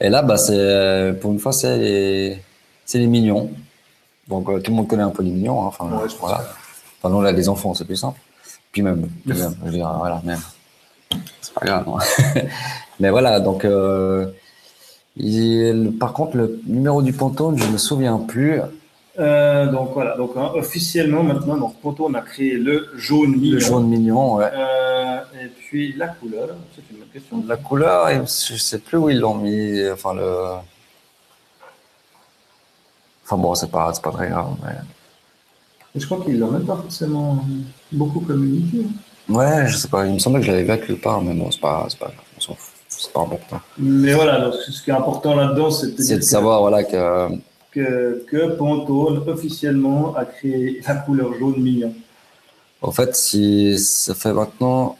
[0.00, 2.38] Et là, bah, c'est, pour une fois, c'est les,
[2.84, 3.50] c'est les mignons.
[4.28, 5.62] Donc, euh, tout le monde connaît un peu les mignons.
[5.62, 6.44] hein, Enfin, Ouais, voilà.
[7.02, 8.20] Enfin, non, là, les enfants, c'est plus simple.
[8.70, 10.40] Puis même, puis même, je veux dire, voilà, même.
[11.40, 11.86] C'est pas grave.
[11.88, 12.40] hein.
[13.00, 13.64] mais voilà, donc.
[13.64, 14.26] euh,
[15.16, 18.60] il- par contre, le numéro du Pantone, je me souviens plus.
[19.18, 23.52] Euh, donc voilà, donc hein, officiellement maintenant, donc Ponto, on a créé le jaune mignon.
[23.54, 24.50] Le jaune mignon, ouais.
[24.52, 27.44] Euh, et puis la couleur, c'est une bonne question.
[27.46, 29.88] La couleur, je sais plus où ils l'ont mis.
[29.92, 30.34] Enfin, le.
[33.24, 34.48] Enfin bon, c'est pas, pas très grave.
[34.64, 34.72] mais-
[35.94, 37.44] Et je crois qu'ils l'ont même pas forcément
[37.92, 38.78] beaucoup communiqué.
[38.84, 39.32] hein.
[39.32, 40.06] Ouais, je sais pas.
[40.06, 42.18] Il me semblait que je l'avais vu quelque part, mais bon, c'est pas, pas grave.
[42.36, 42.72] On s'en fout.
[42.88, 43.60] C'est pas important.
[43.78, 47.28] Mais voilà, donc, ce qui est important là-dedans, c'est de que- savoir, voilà, que.
[47.74, 51.92] Que, que Pantone officiellement a créé la couleur jaune mignon.
[52.82, 54.96] En fait, si ça fait maintenant.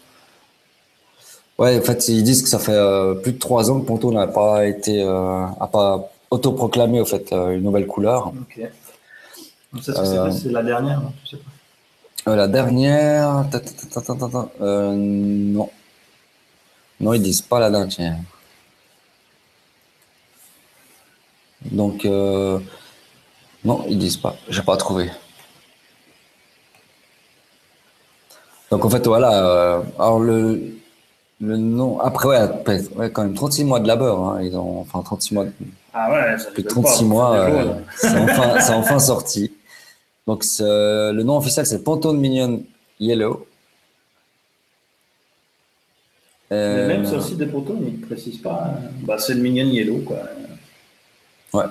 [1.58, 4.10] Ouais, en fait, ils disent que ça fait euh, plus de trois ans que Ponto
[4.12, 8.28] n'a pas été, euh, a pas autoproclamé au fait euh, une nouvelle couleur.
[8.28, 8.60] Ok.
[9.72, 10.52] Donc ça, c'est- Euh.
[10.52, 12.30] la dernière, non tu sais pas.
[12.32, 13.44] Euh, la dernière.
[14.60, 15.70] euh, non.
[17.00, 18.16] Non, ils disent pas la dernière.
[21.70, 22.58] Donc, euh,
[23.64, 24.36] non, ils disent pas.
[24.48, 25.10] J'ai pas trouvé.
[28.70, 29.44] Donc, en fait, voilà.
[29.46, 30.60] euh, alors, le,
[31.40, 32.00] le nom.
[32.00, 34.18] Après, ouais, après, ouais, quand même 36 mois de labeur.
[34.20, 35.46] hein, ils ont, enfin, 36 mois.
[35.92, 37.84] Ah ouais, ça Plus de rigole 36 pas, mois, euh, rigole.
[37.96, 39.52] c'est enfin, c'est enfin sorti.
[40.26, 40.62] Donc, c'est-
[41.12, 42.62] le nom officiel, c'est Pantone Minion
[42.98, 43.46] Yellow.
[46.50, 48.64] Mais Euh, même sur le site de Proton, ils ne précisent pas.
[48.66, 48.80] hein.
[49.02, 50.18] Bah, c'est le Minion Yellow, quoi.
[51.54, 51.64] Ouais.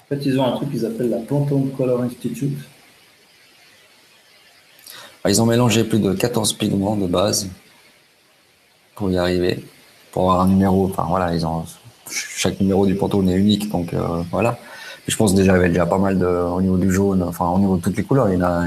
[0.00, 2.58] En fait, ils ont un truc qu'ils appellent la Pantone Color Institute.
[5.24, 7.48] Ah, Ils ont mélangé plus de 14 pigments de base
[8.94, 9.64] pour y arriver,
[10.10, 10.86] pour avoir un numéro.
[10.86, 11.64] Enfin voilà, ils ont
[12.10, 14.58] chaque numéro du Pantone est unique, donc euh, voilà.
[15.04, 17.22] Puis je pense déjà il y avait déjà pas mal de au niveau du jaune,
[17.22, 18.28] enfin au niveau de toutes les couleurs.
[18.28, 18.66] Il y en a.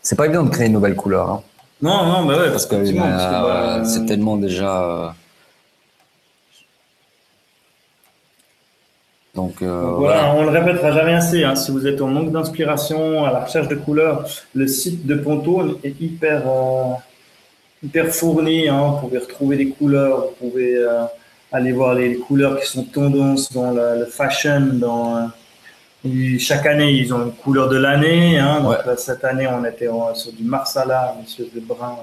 [0.00, 1.42] C'est pas évident de créer une nouvelle couleur, hein,
[1.82, 5.14] Non, non, bah ouais, parce que, effectivement, parce que, euh, bah, c'est tellement déjà.
[9.34, 10.28] Donc, euh, Donc voilà.
[10.30, 11.42] voilà, on le répétera jamais assez.
[11.42, 11.56] hein.
[11.56, 15.76] Si vous êtes en manque d'inspiration, à la recherche de couleurs, le site de Pantone
[15.82, 16.94] est hyper, euh,
[17.82, 18.68] hyper fourni.
[18.68, 18.90] Hein.
[18.92, 21.02] Vous pouvez retrouver des couleurs, vous pouvez euh,
[21.52, 24.60] aller voir les couleurs qui sont tendances dans le, le fashion.
[24.74, 28.38] Dans, euh, chaque année, ils ont une couleur de l'année.
[28.38, 28.60] Hein.
[28.60, 31.96] Donc là, cette année, on était sur du Marsala, une espèce de brun,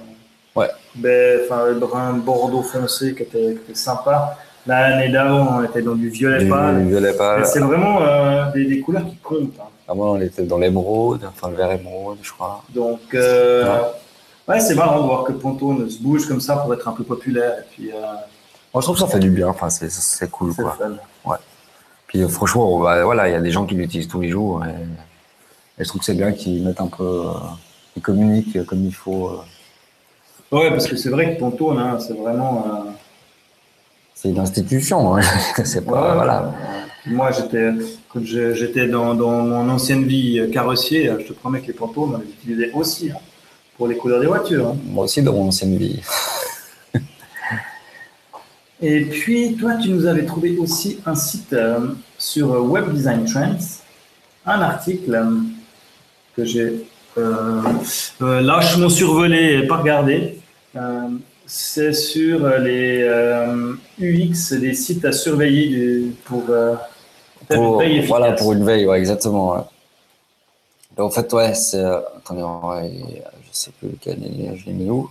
[0.54, 0.68] Ouais.
[0.96, 4.38] ben, enfin, le brun bordeaux foncé qui était, qui était sympa.
[4.68, 7.46] L'année d'avant, on était dans du violet pâle.
[7.46, 9.60] C'est vraiment euh, des, des couleurs qui comptent.
[9.60, 9.64] hein.
[9.88, 12.64] Avant, on était dans l'émeraude, enfin le vert émeraude, je crois.
[12.70, 13.66] Donc, euh,
[14.48, 14.54] Ouais.
[14.56, 17.04] ouais, c'est marrant de voir que Pantone se bouge comme ça pour être un peu
[17.04, 17.56] populaire.
[17.60, 17.96] Et puis, euh,
[18.74, 19.48] Moi, je trouve que ça fait du bien.
[19.50, 20.78] Enfin, c'est cool, quoi.
[20.80, 21.38] fun.
[22.08, 24.64] Puis franchement, bah, voilà, il y a des gens qui l'utilisent tous les jours.
[24.66, 27.24] Et, et je trouve que c'est bien qu'ils mettent un peu,
[27.96, 29.32] ils communiquent comme il faut.
[30.52, 32.66] Ouais, parce que c'est vrai que Pantone, hein, c'est vraiment.
[34.22, 35.16] C'est une institution.
[35.16, 35.22] Hein.
[35.66, 36.54] c'est pas, ouais, voilà.
[37.08, 37.72] Moi, j'étais,
[38.08, 41.74] quand j'étais dans, dans mon ancienne vie euh, carrossier, euh, je te promets que les
[41.74, 43.16] Pantones, on les utilisait aussi hein,
[43.76, 44.68] pour les couleurs des voitures.
[44.68, 44.78] hein.
[44.86, 46.00] Moi aussi, dans mon ancienne vie.
[48.84, 51.80] Et puis, toi, tu nous avais trouvé aussi un site euh,
[52.20, 53.58] sur Web Design Trends,
[54.46, 55.32] un article euh,
[56.36, 56.86] que j'ai
[57.18, 57.62] euh,
[58.20, 60.38] lâchement survolé et pas regardé.
[61.52, 66.76] Euh, c'est sur euh, les euh, UX des sites à surveiller du- pour euh,
[67.50, 68.08] une veille efficace.
[68.08, 69.54] voilà, pour une veille, ouais, exactement.
[69.56, 69.62] ouais.
[70.96, 71.78] Ben, en fait, ouais, c'est.
[71.84, 75.10] euh, Attendez, ouais, je sais plus lequel, il est- je l'ai mis où.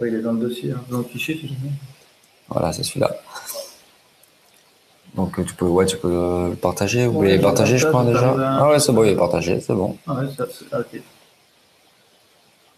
[0.00, 1.72] Il est dans le dossier, hein, dans le fichier, si jamais.
[2.48, 3.10] Voilà, c'est celui-là.
[5.14, 7.06] Donc euh, tu peux, ouais, tu peux euh, le partager.
[7.06, 8.36] Vous voulez partager, je crois déjà.
[8.38, 9.96] Ah ouais, c'est bon, il est partagé, c'est bon.
[10.06, 11.02] Ah ouais, ça, c'est- ok.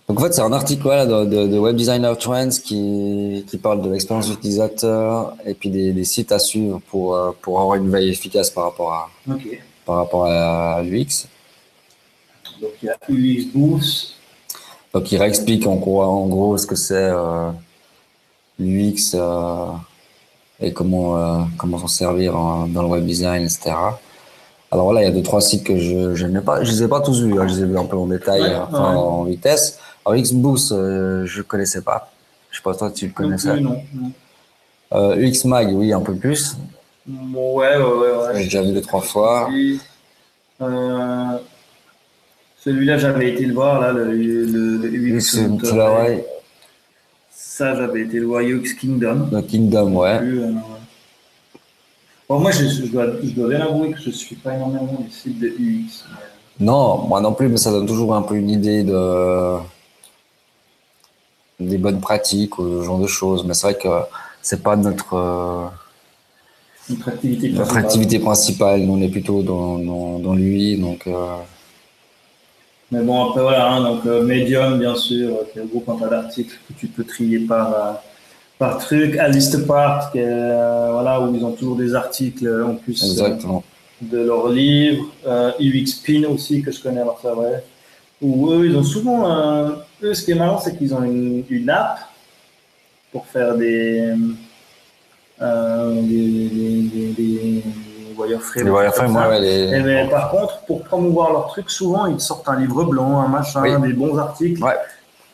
[0.09, 3.57] Donc en fait, c'est un article voilà, de, de- de Web Designer Trends qui, qui
[3.57, 7.77] parle de l'expérience utilisateur et puis des, des sites à suivre pour, euh, pour avoir
[7.77, 9.61] une veille efficace par rapport à, Ok.
[9.87, 11.27] par rapport à l'UX.
[12.61, 14.15] Donc, il y a UX Boost.
[14.93, 17.51] Donc il réexplique en gros, en gros ce que c'est euh,
[18.59, 19.67] l'UX euh,
[20.61, 23.71] et comment, euh, comment s'en servir en- dans le web design, etc.
[24.71, 26.83] Alors là, il y a deux, trois sites que je, je n'ai pas, je les
[26.83, 28.91] ai pas tous vus, hein, je les ai vus un peu en détail, Ouais, enfin,
[28.93, 28.97] ouais.
[28.99, 29.79] en vitesse.
[30.05, 32.11] Alors XBoost, euh, je connaissais pas.
[32.51, 33.61] Je sais pas toi, tu le connaissais.
[33.61, 33.83] non.
[33.95, 34.13] non.
[34.95, 36.57] Euh, UX Mag, oui, un peu plus.
[37.09, 38.35] Ouais, ouais, ouais.
[38.37, 39.49] J'ai déjà vu deux, trois fois.
[40.61, 41.39] Euh,
[42.59, 45.39] Celui-là, j'avais été le voir, là, le, le, le UX.
[45.39, 46.27] UX, là, ouais.
[47.31, 49.29] Ça, j'avais été le voir, UX Kingdom.
[49.33, 50.19] Le Kingdom, ouais.
[50.19, 50.53] Plus, euh,
[52.29, 54.99] Bon, moi, je, je dois, je dois bien avouer que je ne suis pas énormément
[55.05, 56.05] des sites de UX.
[56.61, 59.57] Non, moi non plus, mais ça donne toujours un peu une idée de
[61.69, 63.45] des bonnes pratiques ou ce genre de choses.
[63.47, 63.89] Mais c'est vrai que
[64.43, 65.71] c'est pas notre
[66.89, 67.85] Notre activité notre principale.
[67.85, 68.81] activité principale.
[68.89, 71.37] On est plutôt dans dans, dans l'UI, donc euh,
[72.91, 76.09] Mais bon, après, voilà, hein, donc euh, Medium, bien sûr, euh, qui regroupe un tas
[76.09, 77.93] d'articles que tu peux trier par, euh,
[78.59, 79.13] par truc.
[79.13, 83.63] Qui est, euh, voilà, où ils ont toujours des articles en plus exactement.
[84.01, 85.07] de leurs livres.
[85.27, 87.65] Euh, UX Pin aussi, que je connais, alors c'est vrai.
[88.21, 89.31] Où eux, ils ont souvent.
[89.31, 89.71] euh,
[90.03, 91.99] eux, ce qui est marrant, c'est qu'ils ont une, une app
[93.13, 94.13] pour faire des.
[95.41, 97.63] Euh, des, des, des,
[98.17, 98.69] wireframes.
[98.69, 102.49] Wireframes, ouais, les- Eh ben, par contre, pour promouvoir leurs trucs, souvent ils te sortent
[102.49, 103.89] un livre blanc, un machin, Oui.
[103.89, 104.77] des bons articles Ouais.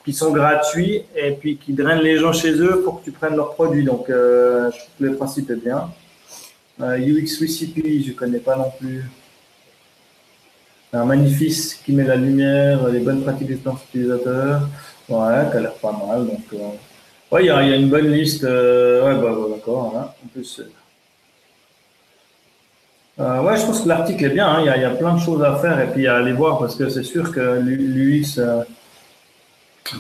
[0.05, 3.35] qui sont gratuits et puis qui drainent les gens chez eux pour que tu prennes
[3.37, 3.85] leurs produits.
[3.85, 5.91] Donc, euh, je trouve que le principe est bien.
[6.81, 9.05] Euh, UX Recipe, je connais pas non plus.
[10.93, 14.63] Un magnifique qui met la lumière, les bonnes pratiques d'expérience utilisateur.
[15.09, 16.27] Ouais, qui a l'air pas mal.
[16.27, 16.57] Donc, euh,
[17.33, 18.45] ouais, il y, a une bonne liste.
[18.45, 19.95] Euh, ouais, bah, bah d'accord.
[19.97, 20.09] Hein.
[20.25, 20.61] En plus,
[23.21, 24.47] euh, ouais, je pense que l'article est bien.
[24.47, 24.61] Hein.
[24.61, 26.89] Il y, a plein de choses à faire et puis à aller voir parce que
[26.89, 28.39] c'est sûr que l'UX,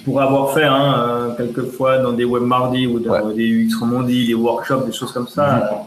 [0.05, 4.35] pour avoir fait hein, quelquefois dans des web mardi ou dans des UX Romandie, des
[4.35, 5.79] workshops, des choses comme ça, mhm.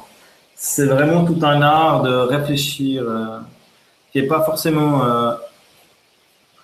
[0.55, 3.05] c'est vraiment tout un art de réfléchir
[4.11, 5.31] qui n'est pas forcément euh,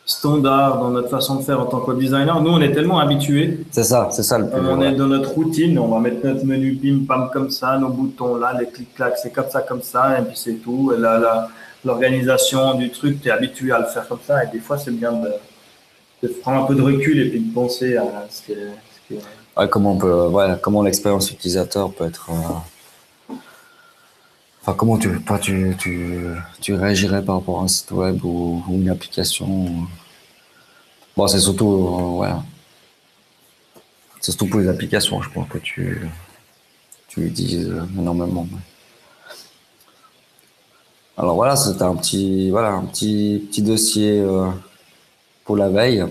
[0.06, 2.42] standard dans notre façon de faire en tant que designer.
[2.42, 3.66] Nous, on est tellement habitués.
[3.72, 4.60] C'est ça, c'est ça le plus.
[4.60, 7.90] On est dans notre routine, on va mettre notre menu bim pam comme ça, nos
[7.90, 10.94] boutons là, les clics-clacs, c'est comme ça, comme ça, et puis c'est tout.
[10.96, 11.50] Et là,
[11.84, 14.92] l'organisation du truc, tu es habitué à le faire comme ça, et des fois, c'est
[14.92, 19.68] bien de, prendre un peu de recul et puis de penser à ce que.
[19.68, 22.30] comment on peut, ouais, comment l'expérience utilisateur peut être.
[22.30, 22.77] Euh,
[24.74, 26.20] comment tu, pas, tu, tu,
[26.62, 29.88] tu, réagirais par rapport à un site web ou, une application
[31.16, 32.34] Bon, c'est surtout, euh.
[34.20, 36.08] C'est surtout pour les applications, je crois, que tu,
[37.08, 38.48] tu utilises énormément.
[41.18, 44.50] Alors voilà, c'était un petit, voilà, un petit, petit dossier euh,
[45.46, 46.06] pour la veille.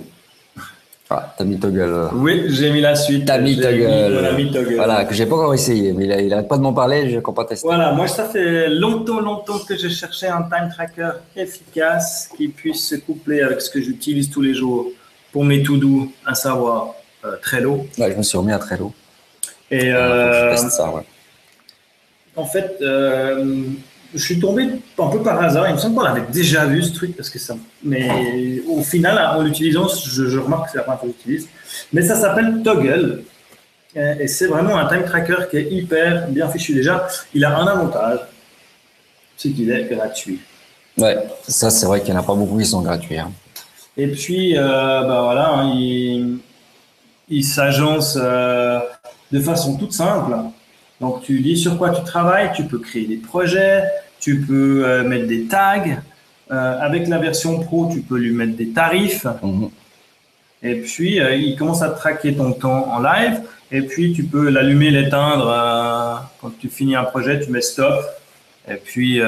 [1.08, 2.08] Ah, t'as mis Toggle.
[2.14, 3.26] Oui, j'ai mis la suite.
[3.26, 4.74] T'as mis Toggle.
[4.74, 7.34] Voilà, que j'ai pas encore essayé, mais il n'arrête pas de m'en parler, j'ai encore
[7.34, 7.66] pas testé.
[7.66, 12.88] Voilà, moi ça fait longtemps, longtemps que je cherchais un time tracker efficace qui puisse
[12.88, 14.86] se coupler avec ce que j'utilise tous les jours
[15.30, 17.86] pour mes to-do, à savoir euh, Trello.
[17.98, 18.92] Ouais, je me suis remis à Trello.
[19.70, 21.02] Et euh, je ça, ouais.
[22.34, 23.64] En fait, euh,
[24.16, 25.68] je suis tombé un peu par hasard.
[25.68, 27.56] Il me semble qu'on avait déjà vu ce truc parce que ça.
[27.84, 31.48] Mais au final, en l'utilisant, je, remarque que c'est la première fois que j'utilise.
[31.92, 33.22] Mais ça s'appelle Toggle.
[33.94, 36.74] Et c'est vraiment un time tracker qui est hyper bien fichu.
[36.74, 38.20] Déjà, il a un avantage
[39.36, 40.40] c'est qu'il est gratuit.
[40.98, 43.18] Ouais, ça c'est vrai qu'il n'y en a pas beaucoup qui sont gratuits.
[43.18, 43.32] Hein.
[43.96, 46.38] Et puis, euh, bah voilà, hein, il,
[47.28, 48.80] il s'agence euh,
[49.32, 50.34] de façon toute simple.
[51.00, 53.84] Donc, tu dis sur quoi tu travailles, tu peux créer des projets,
[54.20, 55.84] tu peux euh, mettre des tags.
[56.52, 59.26] Euh, avec la version pro, tu peux lui mettre des tarifs.
[59.42, 59.68] Mhm.
[60.62, 63.40] Et puis, euh, il commence à traquer ton temps en live.
[63.72, 66.28] Et puis, tu peux l'allumer, l'éteindre.
[66.40, 68.00] quand tu finis un projet, tu mets stop.
[68.68, 69.20] Et puis,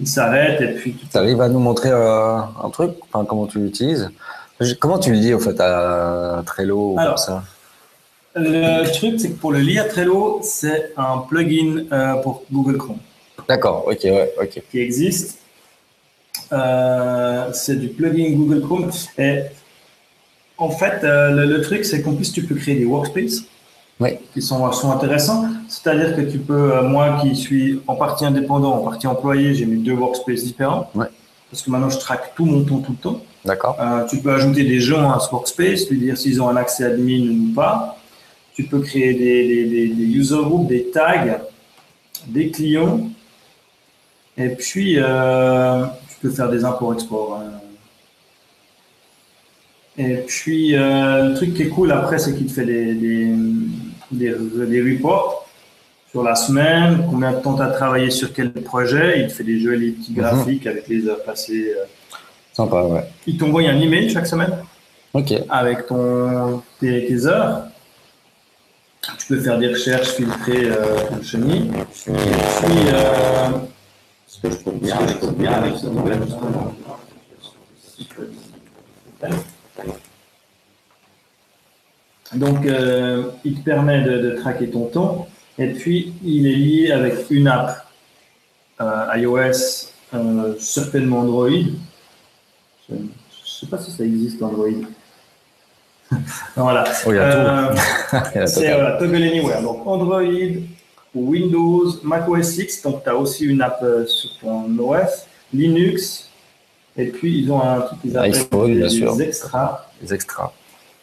[0.00, 0.60] il s'arrête.
[0.60, 2.92] Et puis, tu arrives à nous montrer un truc?
[3.12, 4.08] Enfin, Comment tu l'utilises?
[4.78, 7.42] Comment tu le dis, au fait, à Trello ou Alors, ça?
[8.36, 11.86] le truc, c'est que pour le lire Trello, c'est un plugin
[12.22, 12.98] pour Google Chrome.
[13.46, 14.62] D'accord, ok, ouais, ok.
[14.70, 15.38] Qui existe.
[16.52, 18.90] Euh, c'est du plugin Google Chrome.
[19.18, 19.42] Et
[20.56, 23.44] en fait, euh, le, truc, c'est qu'en plus, tu peux créer des workspaces
[24.32, 25.44] qui sont, sont intéressants.
[25.68, 29.66] C'est-à-dire que tu peux, euh, moi qui suis en partie indépendant, en partie employé, j'ai
[29.66, 30.90] mis deux workspaces différents.
[30.94, 31.06] Ouais.
[31.50, 33.20] Parce que maintenant, je traque tout mon temps tout le temps.
[33.44, 33.78] D'accord.
[34.10, 37.30] tu peux ajouter des gens à ce workspace, lui dire s'ils ont un accès admin
[37.30, 37.96] ou pas.
[38.54, 41.38] Tu peux créer des, des, des user groups, des tags,
[42.26, 43.08] des clients
[44.38, 47.40] et puis, euh, tu peux faire des imports-exports.
[47.42, 47.58] Hein.
[49.98, 53.34] Et puis, euh, le truc qui est cool après, c'est qu'il te fait des, des,
[54.12, 55.48] des, reports
[56.12, 59.22] sur la semaine, combien de temps tu as travaillé sur quel projet.
[59.22, 60.18] Il te fait des jolis petits mhm.
[60.18, 61.74] graphiques avec les heures passées.
[61.76, 61.84] Euh.
[62.52, 63.04] Sympa, ouais.
[63.26, 64.56] Il t'envoie un email chaque semaine.
[65.14, 65.34] Ok.
[65.48, 67.64] Avec ton, tes, heures.
[69.18, 71.70] Tu peux faire des recherches, filtrer euh, ton chenille.
[71.74, 72.12] Et puis,
[74.28, 76.74] ce que je trouve bien avec, bien avec ce modèle, justement.
[82.34, 85.28] Donc, euh, il te permet de, de, traquer ton temps.
[85.58, 87.86] Et puis, il est lié avec une app
[88.82, 91.48] euh, iOS, euh, certainement Android.
[92.88, 93.08] Je ne
[93.44, 94.68] sais pas si ça existe Android.
[96.54, 96.84] voilà.
[97.06, 98.46] Oh, il y a tout.
[98.46, 99.62] C'est Toggle Anywhere.
[99.62, 100.22] Donc, Android,
[101.18, 106.28] Windows, Mac OS X, donc tu as aussi une app euh, sur ton OS, Linux,
[106.96, 109.86] et puis ils ont un truc qu'ils appellent des, extras.
[110.02, 110.52] Les extras.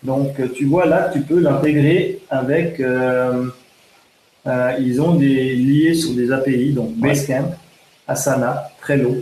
[0.04, 2.80] Donc euh, tu vois là, tu peux l'intégrer avec.
[2.80, 3.46] Euh,
[4.80, 7.56] ils ont des liés sur des API, donc Basecamp,
[8.08, 9.16] Asana, Trello.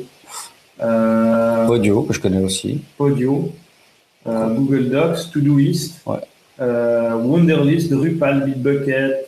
[1.68, 2.82] Podio, que je connais aussi.
[2.98, 3.52] Podio,
[4.26, 6.20] Google Docs, Todoist, ouais.
[6.60, 9.22] Wunderlist, Drupal, Bitbucket, euh,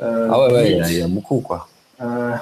[0.00, 1.68] ah ouais, ouais il, y a, beaucoup, quoi.
[2.00, 2.34] Euh,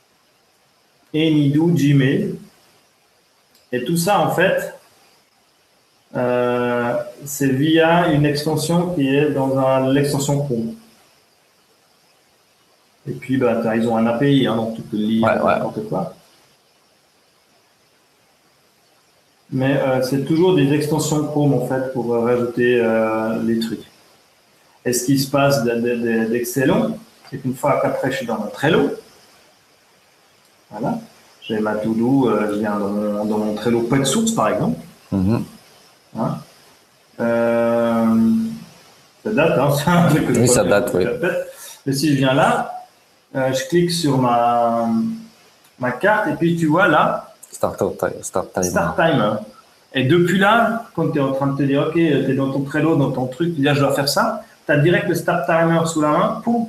[1.14, 2.34] Anydo, Gmail.
[3.72, 4.74] Et tout ça, en fait,
[6.14, 10.74] euh, c'est via une extension qui est dans l'extension Chrome.
[13.08, 16.14] Et puis, bah, ils ont un API, hein, donc tu peux lire n'importe quoi.
[19.52, 23.84] Mais euh, c'est toujours des extensions Chrome en fait pour euh, rajouter euh, les trucs.
[24.84, 26.98] Et ce qui se passe d'excellent,
[27.30, 28.90] c'est qu'une fois qu'après je suis dans mon Trello,
[30.70, 30.98] voilà,
[31.42, 34.80] j'ai ma to-do, je viens dans mon, dans mon Trello de source par exemple.
[35.12, 35.44] Mhm.
[36.18, 36.38] Hein.
[39.24, 41.04] ça date, hein, c'est un truc que Oui, ça date, oui.
[41.86, 42.72] Mais si je viens là,
[43.34, 44.88] je clique sur ma,
[45.78, 47.76] ma carte et puis tu vois là, Start,
[48.22, 48.70] start timer.
[48.70, 49.34] Start timer.
[49.94, 52.50] Et depuis là, quand tu es en train de te dire, OK, tu es dans
[52.50, 55.08] ton Trello, dans ton truc, tu dis, ah, je dois faire ça, tu as direct
[55.08, 56.66] le start timer sous la main, poum,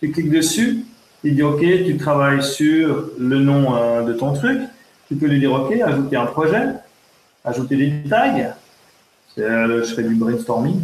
[0.00, 0.84] tu cliques dessus,
[1.24, 4.60] il dit, OK, tu travailles sur le nom euh, de ton truc,
[5.08, 6.68] tu peux lui dire, OK, ajouter un projet,
[7.44, 8.54] ajouter des tags.
[9.38, 10.80] Euh, je fais du brainstorming.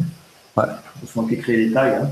[0.57, 0.65] Ouais.
[1.05, 2.03] C'est moi qui crée les tags.
[2.03, 2.09] Hein.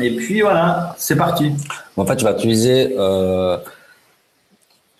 [0.00, 1.52] Et puis voilà, c'est parti.
[1.96, 3.58] En fait, tu vas utiliser euh,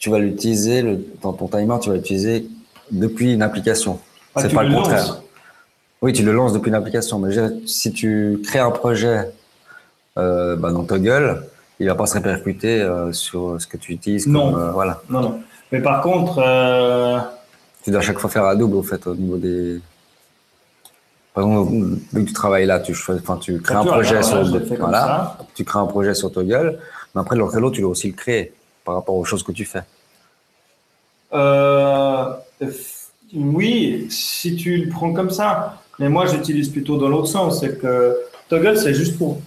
[0.01, 0.83] tu vas l'utiliser
[1.23, 2.49] dans ton timer, tu vas l'utiliser
[2.91, 4.01] depuis une application.
[4.35, 5.23] Ah, c'est pas le contraire.
[6.03, 7.19] Oui, tu le lances depuis une application.
[7.19, 7.35] Mais
[7.67, 9.31] si tu crées un projet
[10.19, 11.45] euh, bah, dans Toggle,
[11.79, 14.27] il va pas se répercuter euh, sur ce que tu utilises.
[14.27, 14.57] non.
[14.57, 15.03] Euh, voilà.
[15.09, 15.41] Non, non.
[15.73, 17.19] Mais par contre, euh,
[17.85, 19.81] tu dois à chaque fois faire un double au fait au niveau des.
[21.33, 21.73] Par exemple,
[22.13, 24.43] vu que tu travailles là, tu, enfin, tu crées un projet sur,
[24.79, 26.79] voilà, tu crées un projet sur Toggle,
[27.15, 28.53] mais après le tu dois aussi le créer
[28.85, 29.83] par rapport aux choses que tu fais
[31.33, 32.33] euh,
[33.35, 35.83] Oui, si tu le prends comme ça.
[35.99, 37.61] Mais moi, j'utilise plutôt dans l'autre sens.
[37.61, 38.17] C'est que
[38.49, 39.41] Toggle, c'est juste pour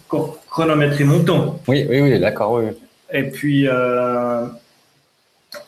[0.50, 1.60] chronométrer mon temps.
[1.67, 2.65] Oui, oui, oui, d'accord, oui.
[3.12, 4.46] Et puis, euh,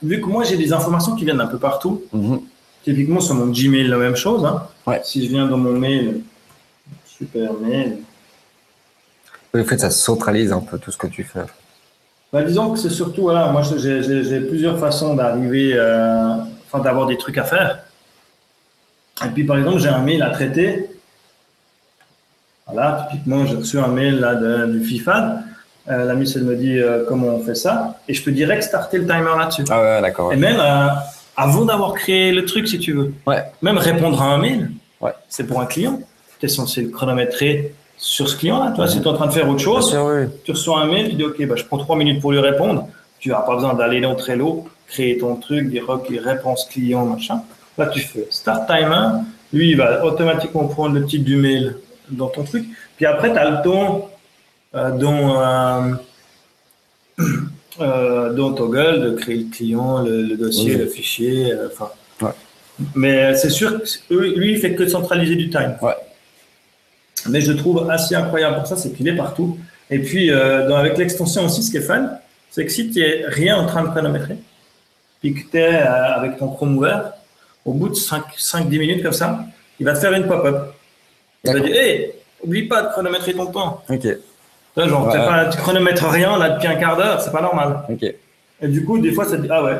[0.01, 2.39] vu que moi, j'ai des informations qui viennent un peu partout, mhm.
[2.83, 4.45] typiquement sur mon Gmail, la même chose.
[4.45, 4.63] Hein.
[4.87, 5.01] Ouais.
[5.03, 6.21] Si je viens dans mon mail,
[7.05, 7.97] super mail.
[9.53, 11.41] En fait, ça centralise un peu tout ce que tu fais.
[12.31, 17.17] Bah, disons que c'est surtout, voilà, moi j'ai plusieurs façons d'arriver, euh, enfin d'avoir des
[17.17, 17.79] trucs à faire.
[19.23, 20.89] Et puis par exemple, j'ai un mail à traiter.
[22.67, 25.39] Voilà, typiquement, j'ai reçu un mail là, du FIFA.
[25.87, 27.99] Euh, la miss, elle me dit euh, comment on fait ça.
[28.07, 29.63] Et je peux direct starter le timer là-dessus.
[29.69, 30.33] Ah ouais, d'accord.
[30.33, 30.59] Et même
[31.37, 33.13] avant d'avoir créé le truc, si tu veux.
[33.27, 33.43] Ouais.
[33.61, 34.71] Même répondre à un mail.
[34.99, 35.11] Ouais.
[35.29, 35.99] C'est pour un client.
[36.39, 38.71] Tu es censé le chronométrer sur ce client-là.
[38.71, 39.95] Toi, si tu es en train de faire autre chose,
[40.43, 42.87] tu reçois un mail, tu dis OK, bah, je prends trois minutes pour lui répondre.
[43.19, 47.41] Tu n'as pas besoin d'aller dans Trello, créer ton truc, dire OK, réponse client, machin.
[47.77, 49.21] Là, tu fais start timer.
[49.53, 51.75] Lui, il va automatiquement prendre le titre du mail
[52.09, 52.65] dans ton truc.
[52.97, 54.09] Puis après, tu as le temps
[54.75, 55.93] euh, dont, euh,
[57.79, 61.51] euh, dont Toggle de créer le client, le, dossier, le fichier.
[61.53, 61.91] Euh, enfin.
[62.93, 65.77] Mais c'est sûr que lui, il fait que centraliser du time.
[65.81, 65.95] Ouais.
[67.29, 69.57] Mais je trouve assez incroyable pour ça, c'est qu'il est partout.
[69.89, 72.09] Et puis, euh, avec l'extension aussi, ce qui est fun,
[72.51, 74.37] c'est que si tu n'es rien en train de chronométrer,
[75.21, 77.13] puis que tu es euh, avec ton Chrome ouvert,
[77.65, 79.39] au bout de 5-10 minutes comme ça,
[79.79, 80.73] il va te faire une pop-up.
[81.43, 83.83] Il va dire Hé, oublie pas de chronométrer ton temps.
[83.89, 84.07] Ok.
[84.77, 87.83] genre, pas, tu chronomètres rien là depuis un quart d'heure, c'est pas normal.
[87.89, 88.03] Ok.
[88.61, 89.79] Et du coup, des fois, ça te dit Ah ouais.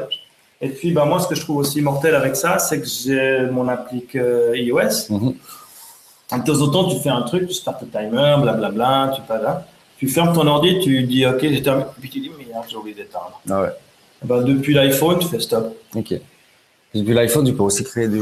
[0.62, 3.48] Et puis, bah, moi, ce que je trouve aussi mortel avec ça, c'est que j'ai
[3.52, 5.10] mon applique euh, iOS.
[5.10, 5.36] Mhm.
[6.32, 9.40] De temps en temps, tu fais un truc, tu startes le timer, blablabla, tu pas
[9.40, 9.66] là.
[9.98, 11.86] Tu fermes ton ordi, tu dis OK, j'ai terminé.
[12.00, 13.40] Puis tu dis merde, j'ai oublié d'éteindre.
[13.50, 13.70] Ah ouais.
[14.24, 15.76] Ben, depuis l'iPhone, tu fais stop.
[15.96, 16.16] Ok.
[16.96, 18.22] Depuis l'iPhone, tu peux aussi créer du,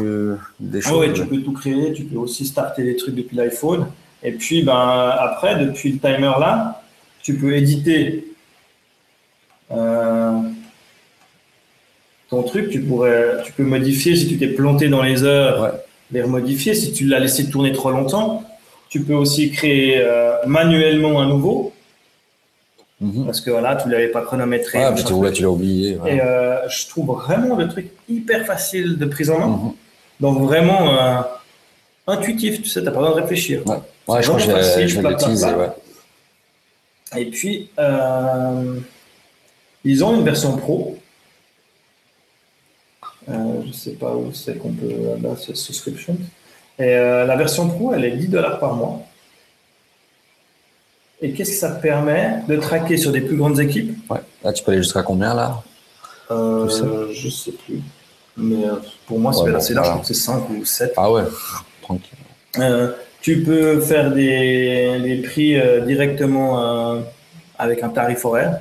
[0.59, 0.93] des choses.
[0.93, 1.93] Ah ouais, tu peux tout créer.
[1.93, 3.87] Tu peux aussi starter les trucs depuis l'iPhone.
[4.23, 6.81] Et puis, ben, après, depuis le timer là,
[7.21, 8.25] tu peux éditer
[9.71, 10.39] euh,
[12.29, 12.69] ton truc.
[12.69, 15.61] Tu, pourrais, tu peux modifier si tu t'es planté dans les heures.
[15.61, 15.79] Ouais
[16.13, 16.73] les remodifier.
[16.75, 18.43] Si tu l'as laissé tourner trop longtemps,
[18.89, 21.73] tu peux aussi créer euh, manuellement un nouveau.
[23.03, 23.25] Mhm.
[23.25, 24.81] Parce que voilà, tu ne l'avais pas chronométré.
[24.83, 25.97] Ah, tu, tu l'as oublié.
[26.07, 29.47] Et euh, je trouve vraiment le truc hyper facile de prise en main.
[29.47, 29.73] Mhm.
[30.19, 31.21] Donc vraiment euh,
[32.07, 33.61] intuitif, tu sais, tu n'as pas besoin de réfléchir.
[33.67, 35.47] Ouais, je crois que je vais l'utiliser.
[37.15, 37.69] Et puis,
[39.83, 40.97] ils ont une version pro
[43.29, 44.93] euh, je ne sais pas où c'est qu'on peut.
[45.21, 46.17] Là, c'est subscription.
[46.79, 49.01] Et euh, la version pro, elle est 10 dollars par mois.
[51.23, 54.19] Et qu'est-ce que ça te permet de traquer sur des plus grandes équipes Ouais.
[54.43, 55.63] Là, tu peux aller jusqu'à combien là
[56.29, 57.81] euh, Je sais plus.
[58.37, 58.75] Mais euh,
[59.07, 60.01] pour moi, c'est assez large.
[60.03, 60.93] c'est 5 ou 7.
[60.97, 61.23] Ah ouais,
[61.81, 62.17] tranquille.
[63.21, 65.55] tu peux faire des, des prix
[65.85, 67.01] directement
[67.57, 68.59] avec un tarif horaire.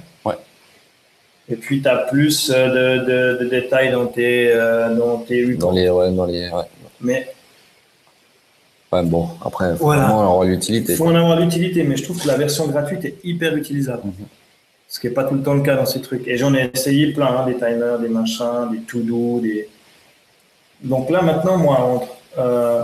[1.48, 5.90] Et puis, tu as plus euh, de, détails dans tes, euh, dans tes Dans les,
[5.90, 6.64] ouais, dans les, ouais.
[7.00, 7.28] Mais.
[8.92, 10.92] Ouais, bon, après, il faut vraiment en avoir l'utilité.
[10.92, 14.02] Il faut en avoir l'utilité, mais je trouve que la version gratuite est hyper utilisable.
[14.04, 14.26] Mhm.
[14.86, 16.28] Ce qui n'est pas tout le temps le cas dans ces trucs.
[16.28, 19.70] Et j'en ai essayé plein, hein, des timers, des machins, des to-do, des.
[20.82, 22.82] Donc là, maintenant, moi, entre euh,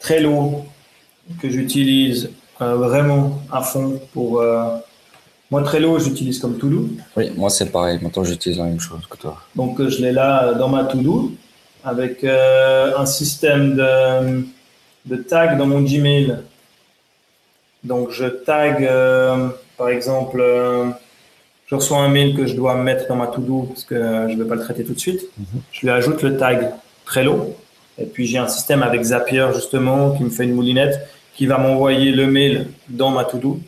[0.00, 0.64] Trello,
[1.40, 4.40] que j'utilise euh, vraiment à fond pour.
[4.40, 4.70] Euh,
[5.52, 6.88] moi, Trello, j'utilise comme To-Do.
[7.16, 8.00] Oui, moi, c'est pareil.
[8.02, 9.36] Maintenant, j'utilise la même chose que toi.
[9.54, 11.30] Donc, je l'ai là dans ma To-Do
[11.84, 14.44] avec un système de,
[15.04, 16.38] de tags dans mon Gmail.
[17.82, 18.88] Donc, je tag,
[19.76, 20.42] par exemple,
[21.66, 24.42] je reçois un mail que je dois mettre dans ma to-do parce que je ne
[24.42, 25.22] vais pas le traiter tout de suite.
[25.38, 25.46] Mhm.
[25.72, 26.70] Je lui ajoute le tag
[27.04, 27.56] Trello.
[27.98, 31.58] Et puis j'ai un système avec Zapier justement qui me fait une moulinette qui va
[31.58, 33.60] m'envoyer le mail dans ma to-do.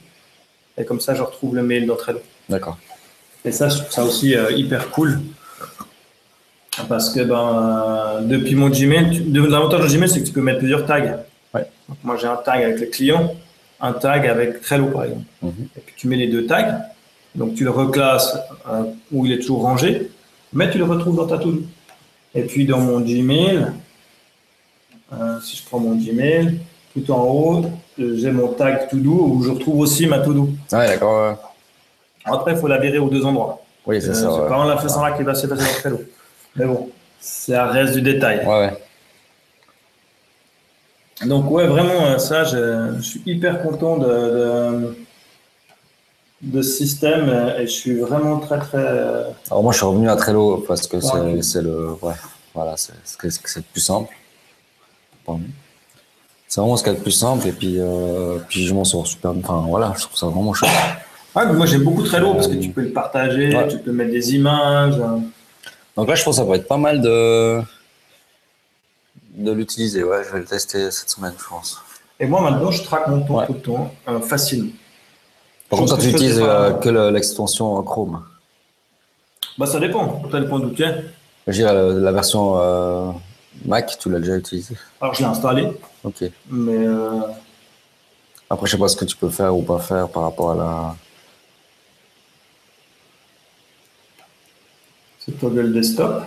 [0.79, 2.21] Et comme ça, je retrouve le mail dans Trello.
[2.49, 2.79] D'accord.
[3.45, 5.21] Et ça, je trouve ça aussi euh, hyper cool.
[6.89, 10.85] Parce que ben, depuis mon Gmail, l'avantage de Gmail, c'est que tu peux mettre plusieurs
[10.87, 11.19] tags.
[11.55, 11.67] Ouais.
[12.05, 13.35] moi, j'ai un tag avec le client,
[13.81, 15.25] un tag avec Trello, par exemple.
[15.43, 15.69] Mhm.
[15.77, 16.81] Et puis tu mets les deux tags.
[17.35, 20.11] Donc tu le reclasses euh, où il est toujours rangé,
[20.53, 21.63] mais tu le retrouves dans ta to-do.
[22.35, 23.73] Et puis dans mon Gmail,
[25.13, 26.59] euh, si je prends mon Gmail,
[26.95, 27.67] tout en haut,
[27.99, 30.51] j'ai mon tag to-do où je retrouve aussi ma to-do.
[30.73, 31.55] Ah d'accord.
[32.25, 33.63] Après, il faut la virer aux deux endroits.
[33.87, 34.31] Oui, c'est euh, ça.
[34.33, 36.01] C'est pas en la faisant là qui va s'effacer dans Trello.
[36.57, 36.91] Mais bon,
[37.21, 38.45] c'est à reste du détail.
[38.47, 38.73] Ouais, ouais.
[41.25, 44.95] Donc ouais, vraiment, ça, je, suis hyper content de
[46.43, 48.77] de système et je suis vraiment très très.
[48.79, 52.13] Euh, Alors moi je suis revenu à Trello parce que c'est le ouais
[52.55, 52.93] voilà c'est
[53.23, 54.13] le plus simple.
[56.47, 58.85] C'est vraiment ce qu'il y a de plus simple et puis euh, puis je m'en
[58.85, 60.71] sors super enfin voilà je trouve ça vraiment chouette.
[61.35, 65.01] moi j'aime beaucoup Trello parce que tu peux le partager, tu peux mettre des images.
[65.97, 67.61] Donc là je pense que ça va être pas mal de
[69.35, 71.83] de l'utiliser ouais je vais le tester cette semaine je pense.
[72.21, 74.71] Et moi maintenant je traque mon temps tout le temps euh, facilement.
[75.69, 78.23] Par contre, tu utilises euh, que l'extension Chrome
[79.59, 80.23] bah, Ça dépend.
[80.31, 81.05] Ça dépend d'où tu es.
[81.47, 83.11] La, version euh,
[83.65, 85.69] Mac, tu l'as déjà utilisée Alors, je l'ai installée.
[86.05, 86.25] Ok.
[86.51, 86.87] Mais.
[86.87, 87.21] Euh,
[88.51, 90.55] Après, je sais pas ce que tu peux faire ou pas faire par rapport à
[90.55, 90.97] la.
[95.27, 96.23] C'est toggle desktop.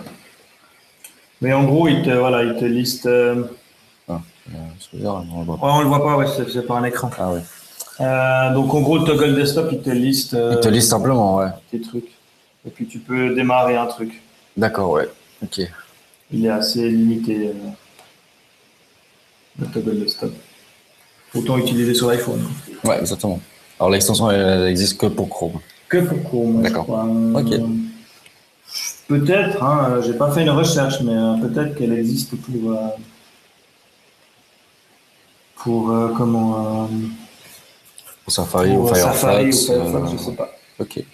[1.40, 3.08] Mais en gros, il te, voilà, il te liste.
[4.08, 4.20] Ah,
[4.92, 5.66] on le voit pas.
[5.66, 7.10] Ouais, on le voit pas, ouais, c'est pas un écran.
[7.18, 7.40] Ah oui.
[8.00, 10.32] Euh, donc en gros, le toggle desktop, il te liste.
[10.32, 11.48] il te liste euh, simplement, ouais.
[11.70, 12.10] Tes trucs.
[12.66, 14.22] Et puis tu peux démarrer un truc.
[14.56, 15.08] D'accord, ouais.
[15.42, 15.60] Ok.
[16.32, 17.52] Il est assez limité, euh,
[19.58, 20.32] le toggle desktop.
[21.34, 22.42] Autant utiliser sur l'iPhone.
[22.84, 23.40] Ouais, exactement.
[23.78, 25.60] Alors l'extension, elle, n'existe que pour Chrome.
[25.88, 26.62] Que pour Chrome.
[26.62, 26.88] D'accord.
[26.88, 27.60] ok.
[29.10, 32.78] Peut-être, hein, j'ai pas fait une recherche, mais peut-être qu'elle existe pour.
[35.56, 36.88] pour comment
[38.28, 39.20] Safari ou Firefox.
[39.20, 40.48] Safari ou Firefox, je sais pas.
[40.78, 41.04] Ok.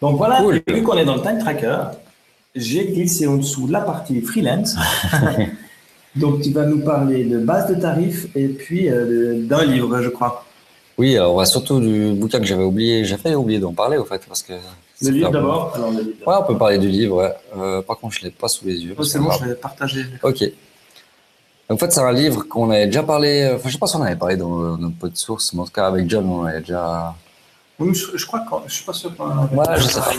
[0.00, 1.78] Donc voilà, vu qu'on est dans le time tracker,
[2.54, 4.76] j'ai glissé en dessous la partie freelance.
[6.16, 10.08] Donc tu vas nous parler de base de tarifs et puis euh, d'un livre, je
[10.08, 10.44] crois.
[10.98, 13.04] Oui, alors on va surtout du bouquin que j'avais oublié.
[13.04, 14.52] J'avais oublié d'en parler au fait parce que.
[15.02, 15.76] Le livre d'abord.
[15.78, 17.34] Ouais, on peut parler du livre.
[17.56, 18.96] Euh, par contre, je l'ai pas sous les yeux.
[19.02, 20.04] c'est bon, je l'ai partagé.
[20.22, 20.44] Ok.
[21.70, 23.52] En fait, c'est un livre qu'on avait déjà parlé.
[23.54, 25.64] Enfin, je sais pas si on avait parlé dans notre pot de source, mais en
[25.64, 27.14] tout cas avec John, on avait déjà.
[27.78, 29.10] Oui, je, crois que je suis pas sûr.
[29.18, 30.12] Ouais, je sais pas.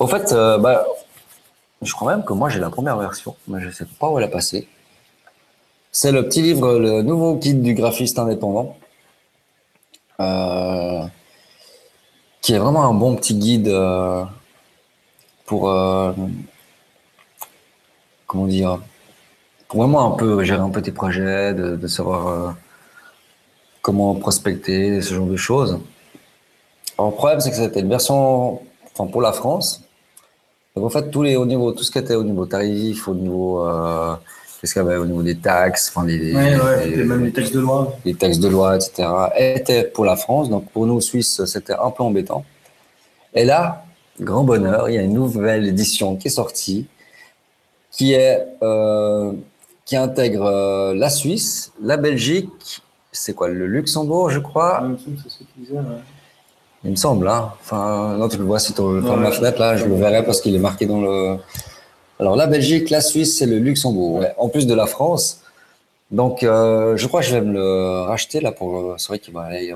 [0.00, 0.84] En fait, euh, bah,
[1.82, 4.24] je crois même que moi j'ai la première version, mais je sais pas où elle
[4.24, 4.66] a passé.
[5.92, 8.76] C'est le petit livre, le nouveau guide du graphiste indépendant,
[10.18, 11.04] euh,
[12.44, 14.22] qui est vraiment un bon petit guide euh,
[15.46, 15.62] pour
[18.26, 18.78] comment dire
[19.74, 22.50] vraiment un peu gérer un peu tes projets, de, savoir euh,
[23.82, 25.80] comment prospecter, ce genre de choses.
[26.96, 29.82] Alors, le problème, c'est que c'était une version enfin, pour la France.
[30.76, 33.14] Donc, en fait, tous les, au niveau, tout ce qui était au niveau tarif, au
[33.14, 34.14] niveau, euh,
[34.64, 37.94] qu'est-ce qu'il y avait au niveau des taxes, enfin, les, même les taxes de loi.
[38.06, 39.06] Les taxes de loi, etc.,
[39.36, 40.48] étaient pour la France.
[40.48, 42.46] Donc, pour nous, Suisses, c'était un peu embêtant.
[43.34, 43.84] Et là,
[44.18, 46.86] grand bonheur, il y a une nouvelle édition qui est sortie,
[47.90, 49.32] qui est euh,
[49.84, 52.80] qui intègre euh, la Suisse, la Belgique,
[53.12, 54.82] c'est quoi, le Luxembourg, je crois?
[56.84, 57.52] Il me semble, hein.
[57.60, 60.40] Enfin, non, tu le vois si tu ouvres ma fenêtre, là, je le verrai parce
[60.40, 61.36] qu'il est marqué dans le.
[62.20, 65.40] Alors, la Belgique, la Suisse, c'est le Luxembourg, en plus de la France.
[66.10, 68.76] Donc, euh, je crois que je vais me le racheter, là, pour.
[68.76, 69.74] Euh, c'est vrai qu'il va aller.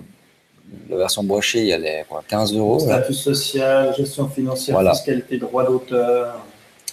[0.90, 2.78] La version brochée, elle est quoi, 15 euros.
[2.78, 6.36] Statut social, gestion financière, fiscalité, droit d'auteur.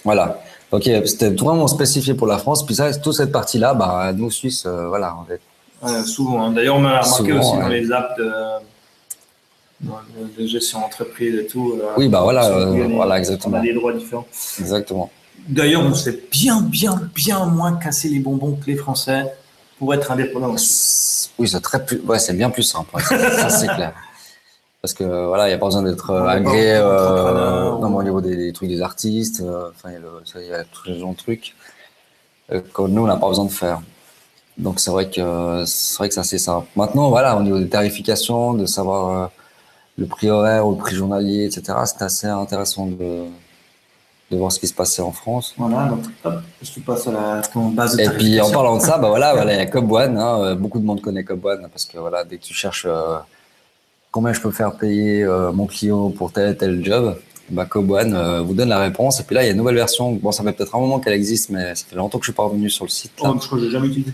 [0.02, 0.40] Voilà.
[0.72, 2.64] Ok, c'était vraiment spécifié pour la France.
[2.64, 5.14] Puis ça, toute cette partie-là, bah, nous, Suisses, euh, voilà.
[6.04, 6.44] souvent.
[6.44, 6.52] Hein.
[6.52, 8.32] D'ailleurs, on a remarqué aussi dans les apps de,
[9.80, 11.78] de, gestion d'entreprise et tout.
[11.96, 13.58] Oui, bah voilà, euh, voilà, exactement.
[13.58, 14.26] On a des droits différents.
[14.58, 15.10] Exactement.
[15.48, 19.32] D'ailleurs, on s'est bien, bien, bien moins cassé les bonbons que les Français
[19.78, 20.56] pour être indépendants.
[21.38, 22.94] Oui, c'est très plus, ouais, c'est bien plus simple.
[22.96, 23.02] ouais.
[23.02, 23.92] ça, c'est clair.
[24.82, 28.20] Parce que voilà, il n'y a pas besoin d'être euh, agréé euh, ou- au niveau
[28.20, 29.40] des, des trucs des artistes.
[29.40, 31.54] euh, Enfin, il y a le- ça, il y a tous les gens de trucs
[32.52, 33.80] euh, que nous, on n'a pas besoin de faire.
[34.58, 36.66] Donc c'est vrai que c'est vrai que c'est assez simple.
[36.76, 39.30] Maintenant, voilà, au niveau des tarifications, de savoir
[39.98, 41.78] le prix horaire ou le prix journalier, etc.
[41.86, 43.24] C'est assez intéressant de,
[44.30, 45.54] de voir ce qui se passait en France.
[45.56, 48.76] Voilà, donc hop, je te passe à la ton base de Et puis en parlant
[48.76, 51.00] de ça, bah voilà, voilà, il y a Cob One, hein, euh, beaucoup de monde
[51.00, 53.18] connaît Cob One parce que voilà, dès que tu cherches euh,
[54.10, 57.16] combien je peux faire payer euh, mon client pour tel et tel job,
[57.50, 59.20] bah One euh, vous donne la réponse.
[59.20, 60.12] Et puis là, il y a une nouvelle version.
[60.12, 62.36] Bon, ça fait peut-être un moment qu'elle existe, mais ça fait longtemps que je suis
[62.36, 63.12] pas revenu sur le site.
[63.22, 63.30] là.
[63.32, 64.12] Oh, je crois que j'ai jamais utilisé.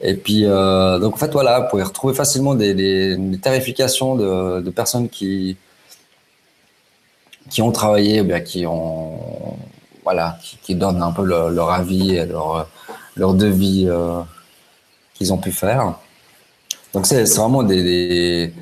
[0.00, 4.60] Et puis, donc en fait, voilà, vous pouvez retrouver facilement des, des, des tarifications de,
[4.60, 5.56] de personnes qui,
[7.52, 9.18] qui ont travaillé bien qui ont,
[10.04, 12.66] voilà, qui, qui donnent un peu leur, leur avis et leur,
[13.14, 14.20] leur devis euh,
[15.14, 15.94] qu'ils ont pu faire.
[16.94, 18.52] Donc c'est vraiment des, des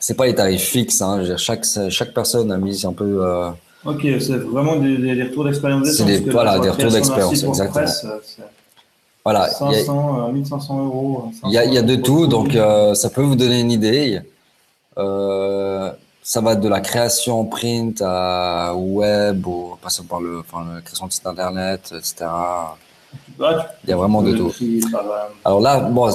[0.00, 1.02] c'est pas les tarifs fixes.
[1.02, 3.10] Hein, chaque, chaque personne a mis un peu.
[3.24, 3.50] euh,
[3.84, 5.88] Ok, c'est vraiment des, retours d'expérience.
[5.92, 7.86] C'est des- voilà, des retours d'expérience, exactement.
[8.04, 8.18] Euh,
[9.24, 11.30] voilà, il y a- 500, euh, 1500 euros.
[11.44, 12.26] Il y a, il y a de 500 tout, euros.
[12.26, 14.20] donc euh, ça peut vous donner une idée.
[14.96, 15.90] Euh,
[16.28, 21.06] ça va de la création print à web, ou passant par le, enfin, la création
[21.06, 22.16] de site internet, etc.
[22.28, 22.74] Ah,
[23.84, 24.52] Il y a vraiment de tout.
[24.52, 25.00] euh,
[25.42, 26.14] Alors là, bon,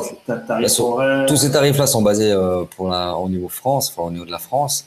[1.25, 4.31] tous ces tarifs-là sont basés euh, pour la, au niveau France, enfin au niveau de
[4.31, 4.85] la France.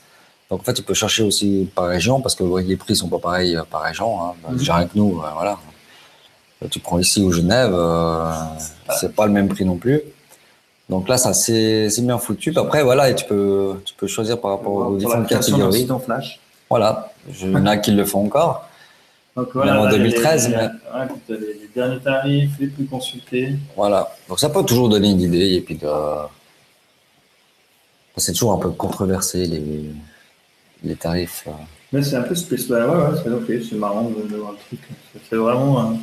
[0.48, 3.08] Donc en fait, tu peux chercher aussi par région parce que ouais, les prix sont
[3.08, 4.22] pas pareils euh, par région.
[4.22, 4.32] Hein.
[4.44, 4.50] Bah.
[4.52, 5.58] Déjà avec nous, euh, voilà.
[6.62, 8.30] Euh, Tu prends ici ou Genève, euh,
[9.00, 10.00] c'est pas le même prix non plus.
[10.88, 12.52] Donc là, ça c'est bien foutu.
[12.56, 15.80] Après, voilà, et tu peux tu peux choisir par rapport aux différentes catégories.
[15.80, 16.40] site en Flash.
[16.70, 18.68] Voilà, il y en a qui le font encore.
[19.36, 20.68] Donc Même en là, il y a 2013, les, mais-
[21.28, 23.54] les, les derniers tarifs, les plus consultés.
[23.76, 24.10] Voilà.
[24.28, 25.88] Donc ça peut toujours donner une idée et puis de...
[28.16, 29.90] c'est toujours un peu controversé les
[30.82, 31.44] les tarifs.
[31.48, 31.50] euh.
[31.92, 32.88] Mais c'est un peu spécial.
[32.88, 34.80] Ouais, ouais, c'est marrant de, voir le truc.
[35.28, 35.98] C'est- vraiment.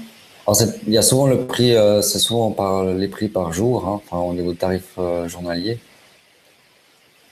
[0.45, 3.87] Alors, il y a souvent le prix, euh, c'est souvent par les prix par jour,
[3.87, 5.79] hein, enfin, au niveau de tarif euh, journalier.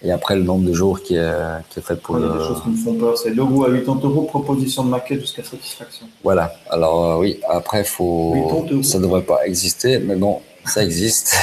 [0.04, 1.32] Et après, le nombre de jours qui est,
[1.70, 3.18] qui est fait pour il y a des choses qui me font peur.
[3.18, 6.08] C'est logo à 80 euros, proposition de maquette jusqu'à satisfaction.
[6.24, 6.54] Voilà.
[6.70, 8.34] Alors, euh, oui, après, faut...
[8.34, 8.84] 80 euros.
[8.84, 11.36] ça ne devrait pas exister, mais bon, ça existe.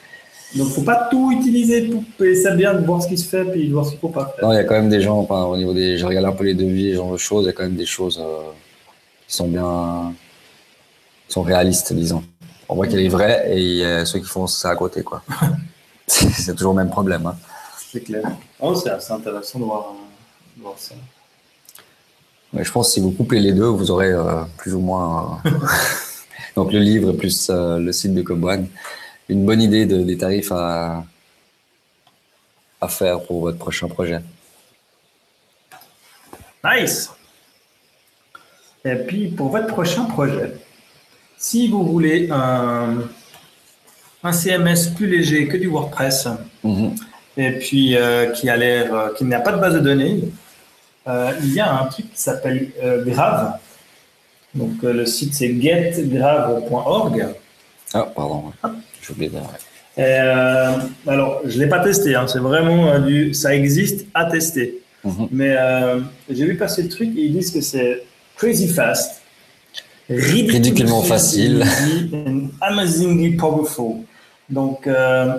[0.56, 3.44] Donc, faut pas tout utiliser pour payer ça bien, de voir ce qui se fait,
[3.44, 4.44] puis de voir ce qu'il faut pas faire.
[4.44, 5.96] non, il y a quand même des gens, enfin, au niveau des.
[5.96, 7.76] Je regarde un peu les devis, ce genre de choses, il y a quand même
[7.76, 8.20] des choses
[9.28, 10.12] qui sont bien.
[11.32, 12.22] Sont réalistes, disons.
[12.68, 15.02] On voit qu'il y a les vrais et a ceux qui font ça à côté,
[15.02, 15.22] quoi.
[16.06, 17.26] c'est toujours le même problème.
[17.26, 17.36] Hein.
[17.92, 18.22] C'est clair.
[18.60, 20.94] Oh, c'est assez intéressant de voir, euh, de voir ça.
[22.52, 25.40] Mais je pense que si vous couplez les deux, vous aurez euh, plus ou moins
[25.46, 25.50] euh,
[26.56, 28.66] donc le livre plus euh, le site de Cobwan,
[29.28, 31.04] une bonne idée de- des tarifs à,
[32.80, 34.20] à faire pour votre prochain projet.
[36.64, 37.10] Nice.
[38.84, 40.54] Et puis, pour votre prochain projet,
[41.40, 42.98] si vous voulez un,
[44.22, 46.28] un CMS plus léger que du WordPress,
[46.62, 46.94] Mhm.
[47.38, 50.20] et puis euh, qui a l'air, euh, qui n'a pas de base de données,
[51.08, 52.68] euh, il y a un truc qui s'appelle
[53.06, 53.54] Grave.
[54.54, 57.26] Donc, le site c'est getgrave.org.
[57.94, 58.70] Ah, pardon, ouais.
[59.02, 59.30] j'ai oublié
[61.06, 63.32] alors, je ne l'ai pas testé, hein, c'est vraiment du.
[63.34, 64.78] Ça existe à tester.
[65.04, 65.28] Mhm.
[65.30, 65.56] Mais
[66.28, 68.02] j'ai vu passer le truc et ils disent que c'est
[68.36, 69.19] crazy fast,
[70.10, 71.62] Ridiculement facile.
[72.12, 74.04] and amazingly powerful.
[74.48, 75.38] Donc, euh,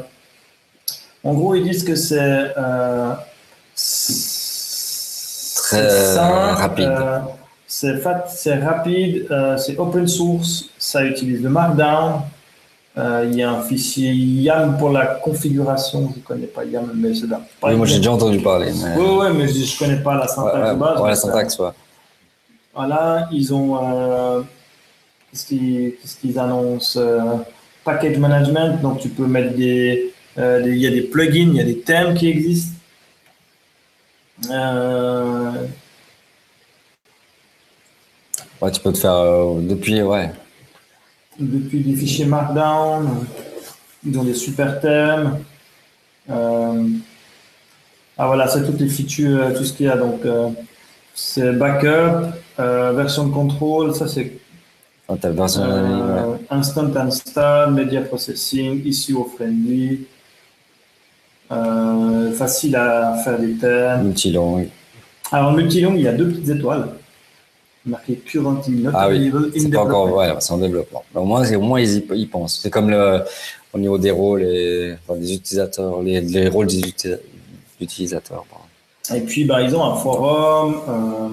[1.23, 2.17] en gros, ils disent que c'est.
[2.57, 3.11] euh,
[5.55, 6.87] Très c'est rapide.
[6.87, 7.19] euh,
[7.67, 12.21] c'est fat- c'est rapide, c'est open source, ça utilise le Markdown.
[12.97, 16.09] Il y a un fichier YAM pour la configuration.
[16.13, 17.41] Je ne connais pas YAM, mais c'est là.
[17.63, 18.71] Oui, moi j'ai déjà entendu parler.
[18.83, 18.95] Mais...
[19.01, 20.99] Oui, ouais, mais je ne connais pas la syntaxe ouais, de base.
[21.01, 21.69] ouais, la donc, syntaxe, ouais.
[22.75, 23.75] Voilà, ils ont.
[25.31, 27.37] Qu'est-ce qu'ils annoncent euh,
[27.83, 30.11] Package management, donc tu peux mettre des.
[30.37, 32.75] euh, des- Il y a des plugins, il y a des thèmes qui existent.
[34.49, 35.51] Euh,
[38.61, 40.29] Ouais, tu peux te faire euh, depuis, ouais.
[41.39, 43.25] depuis des fichiers Markdown,
[44.05, 45.39] ils ont des super thèmes.
[46.29, 46.87] Euh,
[48.19, 49.97] ah voilà, c'est toutes les features, tout ce qu'il y a.
[49.97, 50.49] Donc, euh,
[51.15, 52.27] c'est backup,
[52.59, 54.33] version de contrôle, ça c'est
[55.57, 55.65] Ouais.
[55.65, 60.05] euh, instant install, media processing, ICO friendly,
[61.51, 64.03] euh, facile à faire des thèmes.
[64.03, 64.69] multilangue.
[65.31, 66.87] Alors, multilong, il y a deux petites étoiles.
[67.85, 71.03] marqué currently not Ah oui, c'est pas encore, ouais, c'est en développement.
[71.13, 72.59] Mais au moins, au moins ils y pensent.
[72.61, 73.21] C'est comme le,
[73.73, 77.17] au niveau des rôles et enfin, des utilisateurs, les, les rôles des uti-
[77.79, 78.45] utilisateurs.
[78.49, 78.65] pardon.
[79.19, 81.29] Et puis, bah, ils ont un forum, euh,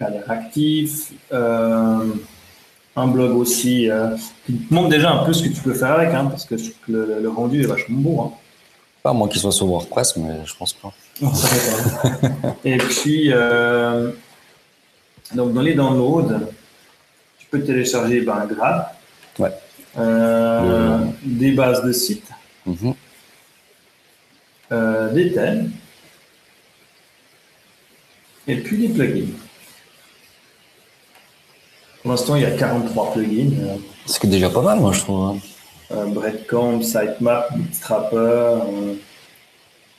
[0.00, 2.04] l'air actif, euh,
[2.96, 4.16] un blog aussi, euh,
[4.46, 6.54] qui te montre déjà un peu ce que tu peux faire avec, hein, parce que
[6.88, 8.20] le, le rendu est vachement beau.
[8.20, 8.32] Hein.
[9.02, 10.92] Pas à moins qu'ils soient sur WordPress, mais je pense pas.
[11.22, 12.56] Non, ça fait pas.
[12.64, 14.10] Et puis, euh,
[15.34, 16.40] donc dans les downloads,
[17.38, 18.92] tu peux télécharger ben, un graph,
[19.38, 19.52] Ouais.
[19.98, 22.28] euh, des bases de sites,
[22.66, 22.94] Mhm.
[25.14, 25.70] des thèmes,
[28.48, 29.26] et puis des plugins.
[32.06, 33.50] Pour l'instant, il y a 43 plugins.
[34.06, 35.24] C'est déjà pas mal, moi, je trouve.
[35.24, 35.36] hein.
[35.90, 38.92] euh, Breadcomb, Sitemap, Bootstrapper, euh,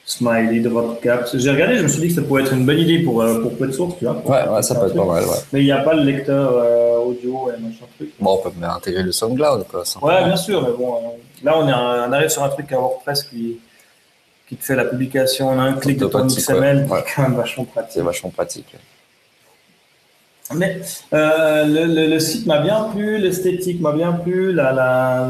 [0.06, 1.28] Smiley, Dropcap.
[1.34, 3.42] J'ai regardé, je me suis dit que ça pourrait être une bonne idée pour, euh,
[3.42, 4.14] pour Code Source, tu vois.
[4.26, 5.36] Ouais, ouais, ça peut être pas mal, ouais.
[5.52, 8.12] Mais il n'y a pas le lecteur euh, audio et machin truc.
[8.22, 9.84] Bon, on peut même intégrer le SoundCloud, quoi.
[10.02, 11.00] Ouais, bien sûr, mais bon, euh,
[11.44, 13.58] là on, est, un- on arrive sur un truc à WordPress qui,
[14.48, 17.04] qui te fait la publication en un clic de ton XML, ouais.
[17.04, 17.92] qui est quand même vachement pratique.
[17.96, 18.74] C'est vachement pratique.
[20.56, 20.80] Mais
[21.14, 25.28] euh, le, le- le site m'a bien plu, l'esthétique m'a bien plu, la, la...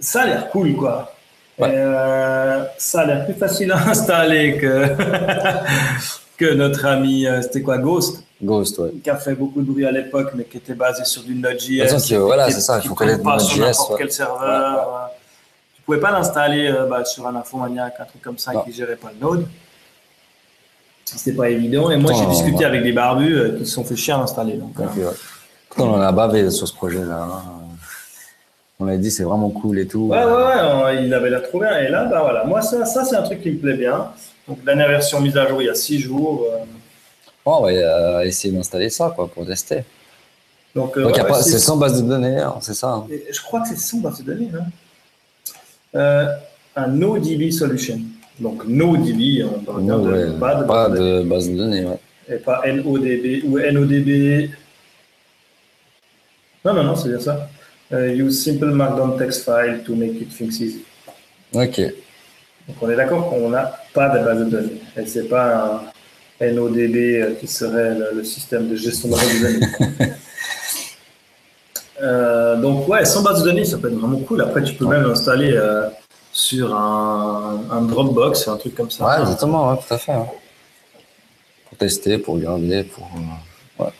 [0.00, 1.12] ça a l'air cool quoi.
[1.58, 1.70] Ouais.
[1.70, 4.86] Et, euh, ça a l'air plus facile à installer que,
[6.36, 8.90] que notre ami, euh, c'était quoi, Ghost, Ghost, ouais.
[9.02, 11.88] qui a fait beaucoup de bruit à l'époque, mais qui était basé sur du Node.js.
[12.08, 13.96] Que- voilà, qui- c'est ça, il qui faut connaître pas sur n'importe ouais.
[13.98, 14.76] quel serveur.
[14.88, 15.16] Ouais,
[15.74, 18.62] Tu pouvais pas l'installer euh, bah, sur un Infomaniac, un truc comme ça, Non.
[18.62, 19.46] qui gérait pas le Node.
[21.16, 21.90] C'était pas évident.
[21.90, 24.54] Et moi, j'ai discuté avec des barbus euh, qui se sont fait chier à l'installer.
[24.54, 25.14] Donc, euh, ouais.
[25.78, 27.28] On en a bavé sur ce projet-là.
[27.30, 27.42] hein.
[28.80, 30.08] On a dit c'est vraiment cool et tout.
[30.08, 30.32] Ouais, ouais, ouais,
[30.94, 31.78] euh, il avait l'air trop bien.
[31.80, 34.08] Et là, bah voilà, moi, ça, ça c'est un truc qui me plaît bien.
[34.46, 36.44] Donc, dernière version mise à jour il y a six jours.
[36.52, 36.58] euh,
[37.44, 39.82] on va euh, essayer d'installer ça quoi, pour tester.
[40.74, 42.88] donc, euh, ouais, c'est- sans base de données, hein, c'est ça.
[42.90, 43.06] hein.
[43.32, 44.50] Je crois que c'est son base de données.
[44.54, 44.64] Hein.
[45.94, 46.26] Euh,
[46.76, 47.98] un NoDB solution.
[48.40, 51.84] Donc, NoDB, on parle bien de- ouais, pas de pas base de base de données.
[51.84, 51.98] Ouais.
[52.30, 54.50] Et pas NODB ou NODB.
[56.64, 57.48] Non, non, non, c'est bien ça.
[57.92, 60.82] Euh, use simple markdown text file to make it things easy.
[61.54, 61.80] Ok.
[61.80, 64.80] Donc on est d'accord qu'on n'a pas de base de données.
[64.96, 65.90] Et c'est pas
[66.40, 70.12] un NODB euh, qui serait le, le système de gestion de base de données.
[72.00, 74.40] Euh, donc ouais, sans base de données, ça peut être vraiment cool.
[74.42, 75.88] Après, tu peux même l'installer euh,
[76.38, 79.04] sur un, un Dropbox, un truc comme ça.
[79.04, 80.12] Ouais, exactement, ouais, tout à fait.
[80.12, 80.30] ouais.
[81.68, 83.08] Pour tester, pour regarder, pour.
[83.16, 83.90] euh, ouais.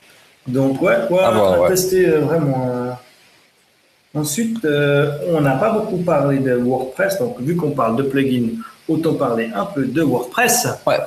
[0.47, 1.68] Donc ouais, ouais.
[1.68, 2.68] tester euh, vraiment.
[2.70, 2.93] euh.
[4.14, 8.51] Ensuite, on n'a pas beaucoup parlé de WordPress, donc vu qu'on parle de plugins,
[8.89, 10.66] autant parler un peu de WordPress.
[10.86, 10.99] Ouais.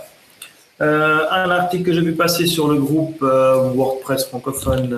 [0.81, 4.97] Un article que j'ai vu passer sur le groupe WordPress francophone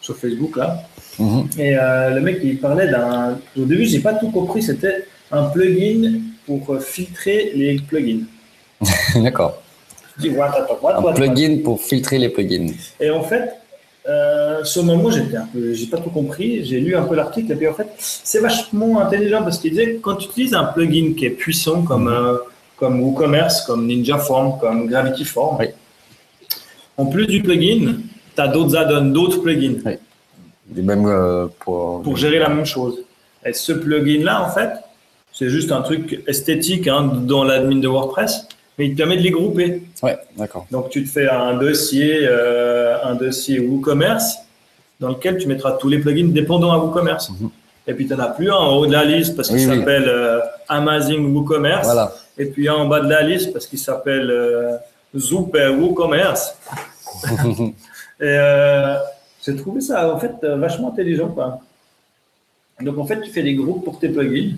[0.00, 0.82] sur Facebook là,
[1.18, 1.48] Mhm.
[1.58, 3.38] et le mec il parlait d'un.
[3.58, 4.62] Au début, j'ai pas tout compris.
[4.62, 8.24] C'était un plugin pour euh, filtrer les plugins.
[9.16, 9.62] D'accord.
[10.18, 12.68] Je dis what, attends, what, Un plugin pour filtrer les plugins.
[13.00, 13.50] Et en fait,
[14.08, 16.64] euh, sur le moment, j'étais un peu, j'ai pas tout compris.
[16.64, 19.94] J'ai lu un peu l'article et puis en fait, c'est vachement intelligent parce qu'il disait
[19.94, 22.36] que quand tu utilises un plugin qui est puissant comme euh,
[22.76, 25.66] comme WooCommerce, comme Ninja Form, comme Gravity Form, Oui.
[26.96, 27.94] en plus du plugin,
[28.34, 29.78] tu as d'autres add-ons, d'autres plugins
[30.76, 32.02] Et même euh, pour.
[32.02, 33.04] pour gérer la même chose.
[33.46, 34.70] Et ce plugin-là, en fait,
[35.32, 38.46] c'est juste un truc esthétique hein, dans l'admin de WordPress,
[38.78, 39.82] mais il te permet de les grouper.
[40.02, 40.66] Ouais, d'accord.
[40.70, 44.36] Donc, tu te fais un dossier, euh, un dossier WooCommerce
[45.00, 47.30] dans lequel tu mettras tous les plugins dépendants à WooCommerce.
[47.30, 47.50] Mhm.
[47.88, 49.66] Et puis, tu n'en as plus un en haut de la liste parce qu'il Oui,
[49.66, 49.78] oui.
[49.78, 51.84] s'appelle euh, Amazing WooCommerce.
[51.86, 52.12] Voilà.
[52.38, 54.76] Et puis, un en bas de la liste parce qu'il s'appelle euh,
[55.14, 56.56] WooCommerce.
[58.20, 58.96] Et euh,
[59.44, 61.28] j'ai trouvé ça, en fait, vachement intelligent.
[61.28, 61.58] Quoi.
[62.80, 64.54] Donc, en fait, tu fais des groupes pour tes plugins.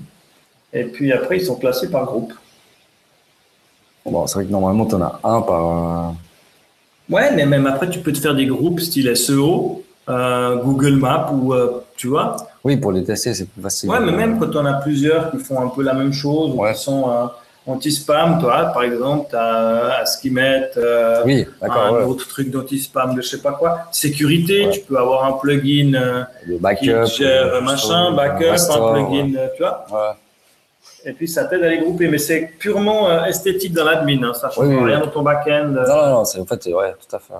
[0.74, 2.32] Et puis, après, ils sont classés par groupe.
[4.04, 6.14] Bon, c'est vrai que normalement, tu en as un par.
[7.08, 11.30] Ouais, mais même après, tu peux te faire des groupes style SEO, euh, Google Maps
[11.32, 12.36] ou euh, tu vois.
[12.64, 13.88] Oui, pour les tester, c'est plus facile.
[13.90, 16.60] Ouais, mais même quand on a plusieurs qui font un peu la même chose ou
[16.62, 16.72] Ouais.
[16.74, 17.26] qui sont euh,
[17.66, 20.70] anti-spam, toi, par exemple, tu as Askimet,
[21.24, 22.04] Oui, un ouais.
[22.04, 23.80] autre truc d'anti-spam de je sais pas quoi.
[23.92, 24.70] Sécurité, Ouais.
[24.72, 27.06] tu peux avoir un plugin Le qui backup.
[27.06, 30.16] gère euh, machin, restore, un plugin, tu vois.
[31.06, 34.32] Et puis ça t'aide à les grouper, mais c'est purement euh, esthétique dans l'admin, hein,
[34.34, 35.04] ça change Oui, oui, rien oui.
[35.06, 35.74] dans ton back-end.
[35.76, 35.86] euh.
[35.86, 37.34] Non, non, non, c'est en fait, ouais, tout à fait.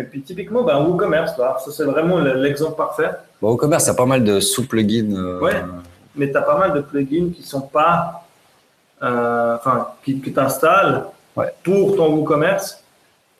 [0.00, 3.10] Et puis typiquement, ben, WooCommerce, là, ça c'est vraiment le- l'exemple parfait.
[3.40, 5.14] Bon, au commerce, il y a pas mal de sous-plugins.
[5.16, 5.54] euh, Ouais.
[6.16, 8.24] Mais tu as pas mal de plugins qui sont pas,
[9.02, 11.04] euh, enfin, qui, que tu installes
[11.36, 11.46] Ouais.
[11.62, 12.82] pour ton WooCommerce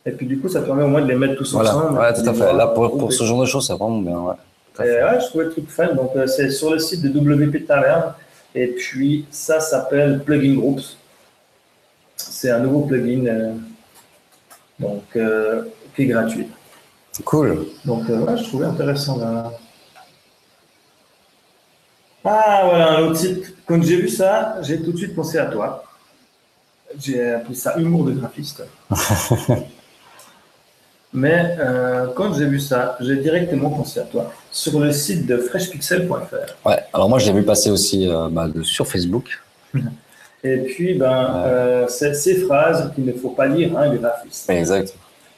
[0.07, 1.99] Et puis du coup, ça permet au moins de les mettre tous Voilà, ensemble.
[1.99, 2.53] ouais, tout à fait.
[2.55, 4.19] Là, pour, ce genre de choses, c'est vraiment bien.
[4.19, 4.35] Ouais.
[4.79, 5.89] Je trouvais le truc fun.
[5.95, 8.15] Donc, euh, c'est sur le site de WP Taverne.
[8.55, 10.97] Et puis, ça s'appelle Plugin Groups.
[12.17, 13.55] C'est un nouveau plugin euh,
[14.79, 16.49] donc, euh, qui est gratuit.
[17.25, 17.67] Cool.
[17.85, 19.19] Donc, euh, ouais, je trouvais intéressant.
[19.19, 19.53] Là.
[22.25, 23.55] Ah, voilà, un autre site.
[23.67, 25.85] Quand j'ai vu ça, j'ai tout de suite pensé à toi.
[26.99, 28.63] J'ai appelé ça humour de graphiste.
[31.13, 35.39] Mais euh, quand j'ai vu ça, j'ai directement pensé à toi sur le site de
[35.39, 36.69] freshpixel.fr.
[36.69, 36.79] Ouais.
[36.93, 39.41] Alors moi, je l'ai vu passer aussi euh, bah, de- sur Facebook.
[40.45, 44.49] Et puis, ben, euh, ces phrases qu'il ne faut pas lire, hein, les graphistes.
[44.49, 44.95] Exact.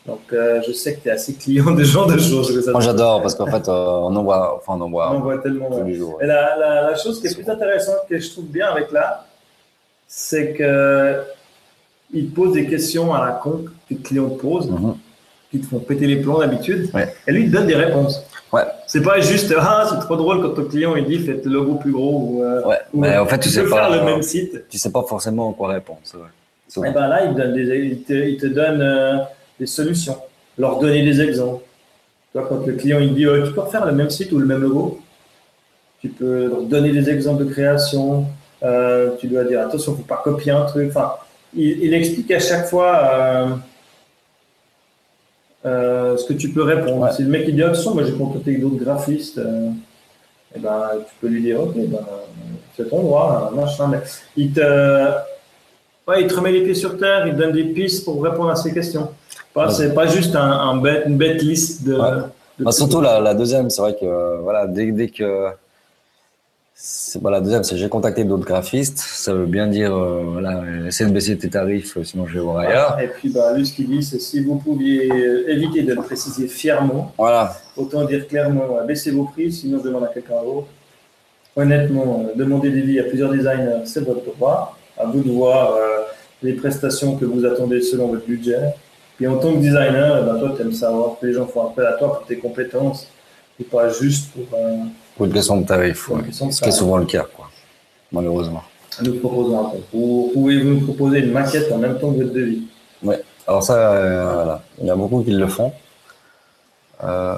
[0.06, 2.68] Donc, je sais que tu es assez client de ce genre de choses.
[2.70, 5.70] Moi, j'adore parce qu'en fait, on en voit, enfin, on en voit en voit tellement.
[5.70, 6.18] tous les jours.
[6.22, 9.26] Et la, la, la chose qui est plus intéressante que je trouve bien avec là,
[10.06, 11.22] c'est que
[12.12, 14.94] il pose des questions à la con que les clients te posent, Mhm.
[15.52, 17.14] Qui te font péter les plombs d'habitude, Ouais.
[17.28, 18.20] et lui il te donne des réponses.
[18.52, 18.62] Ouais.
[18.86, 21.74] C'est pas juste ah c'est trop drôle quand ton client il dit faites le logo
[21.76, 22.78] plus gros ou, euh, Ouais.
[22.92, 23.76] ou, Mais en fait, tu sais pas.
[23.76, 24.64] faire le euh, même site.
[24.68, 26.00] Tu sais pas forcément quoi répondre.
[26.02, 26.84] Souvent.
[26.88, 29.18] Et ben là il te donne des, il te, il te donne euh,
[29.60, 30.16] des solutions,
[30.58, 31.62] leur donner des exemples.
[32.32, 34.38] Tu vois, quand le client il dit Ouais, tu peux refaire le même site ou
[34.38, 35.00] le même logo,
[36.00, 38.24] tu peux leur donner des exemples de création.
[39.20, 40.88] tu dois dire attention, faut pas copier un truc.
[40.88, 41.12] Enfin,
[41.54, 43.58] il, il explique à chaque fois
[45.64, 47.02] euh, ce que tu peux répondre.
[47.02, 47.12] Ouais.
[47.12, 49.68] Si le mec il dit attention, moi j'ai contacté avec d'autres graphistes, euh,
[50.54, 51.98] eh ben, tu peux lui dire ok, ben,
[52.76, 53.88] c'est ton droit, hein, machin.
[53.88, 54.00] Mais
[54.36, 54.60] il te,
[56.08, 58.50] ouais, il te remet les pieds sur terre, il te donne des pistes pour répondre
[58.50, 59.08] à ces questions.
[59.54, 59.72] Pas, Ouais.
[59.74, 61.98] C'est pas juste un, un bête, une bête liste de.
[62.58, 65.48] Bah, surtout la, la deuxième, c'est vrai que voilà, dès, dès que
[67.20, 68.98] voilà, la deuxième, c'est j'ai contacté d'autres graphistes.
[68.98, 72.40] Ça veut bien dire euh, voilà, essaie de baisser tes tarifs, euh, sinon je vais
[72.40, 72.98] voir ailleurs.
[73.00, 76.02] Et puis, bah, lui, ce qu'il dit, c'est si vous pouviez euh, éviter de le
[76.02, 80.42] préciser fièrement, Voilà, autant dire clairement, euh, baissez vos prix, sinon je demande à quelqu'un
[80.42, 80.66] d'autre.
[81.54, 84.76] Honnêtement, euh, demander des vies à plusieurs designers, c'est votre droit.
[84.98, 86.00] À vous de voir euh,
[86.42, 88.74] les prestations que vous attendez selon votre budget.
[89.16, 91.86] Puis en tant que designer, ben, toi, tu aimes savoir que les gens font appel
[91.86, 93.06] à toi pour tes compétences
[93.60, 94.58] et pas juste pour
[95.16, 96.22] pour une question de tarif, ouais.
[96.24, 96.78] question de ce qui est tarif.
[96.78, 97.48] souvent le cas, quoi,
[98.10, 98.62] malheureusement.
[99.02, 100.32] Nous proposons un concours.
[100.32, 102.62] Pouvez-vous nous proposer une maquette en même temps que votre devis
[103.46, 105.72] Alors ça, euh, voilà, il y a beaucoup qui le font.
[107.04, 107.34] Euh,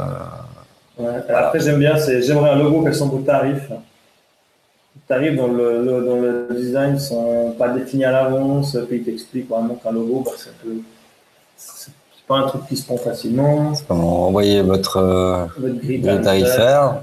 [0.97, 1.09] Ouais.
[1.29, 3.69] Après, j'aime bien, c'est j'aimerais un logo quels sont vos tarifs.
[3.69, 9.03] Les tarifs dans le, le- dans le design sont pas définis à l'avance, puis ils
[9.03, 10.31] t'expliquent vraiment qu'un logo, bah.
[11.57, 11.91] C'est
[12.29, 13.73] pas un truc qui se prend facilement.
[13.89, 17.03] comment envoyer votre euh, Votre grille grille tarifaire,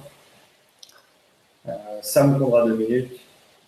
[2.02, 3.12] ça vous prendra deux minutes.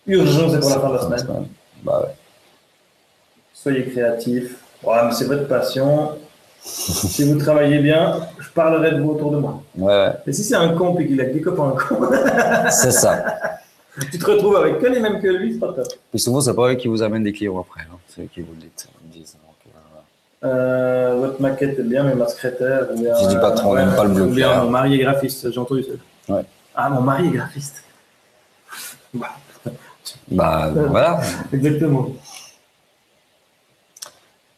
[0.06, 1.46] Urgent, c'est pour la fin de la semaine.
[1.82, 2.14] Bah ouais.
[3.52, 4.56] Soyez créatifs.
[4.82, 6.10] Ouais, mais c'est votre passion.
[6.62, 9.62] si vous travaillez bien, je parlerai de vous autour de moi.
[9.76, 12.00] Ouais, ouais, Mais si c'est un con et qu'il a que des copains cons,
[12.70, 13.24] c'est ça.
[14.12, 15.86] tu te retrouves avec que les mêmes que lui, c'est pas top.
[16.10, 17.96] Puis souvent, c'est pas eux qui vous amènent des clients après, hein.
[18.08, 19.36] c'est eux qui vous le le disent.
[19.46, 19.72] Donc,
[20.44, 22.88] euh, Euh, votre maquette est bien, mais ma secrétaire.
[22.94, 24.64] Bien, Fils du patron, n'aime pas le bleu ou bien clair.
[24.64, 26.34] mon mari est graphiste, j'ai entendu ça.
[26.34, 26.42] Ouais.
[26.74, 27.83] Ah, mon mari est graphiste.
[29.14, 29.30] Bah,
[30.30, 31.20] Bah voilà.
[31.52, 32.10] exactement.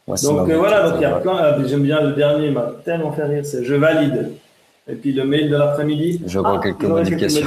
[0.07, 1.35] Donc euh, voilà, donc il y a plein.
[1.37, 4.33] ah, J'aime bien le dernier, il m'a tellement fait rire, c'est je valide.
[4.87, 6.21] Et puis le mail de l'après-midi.
[6.25, 7.45] Je vois ah, quelques modifications.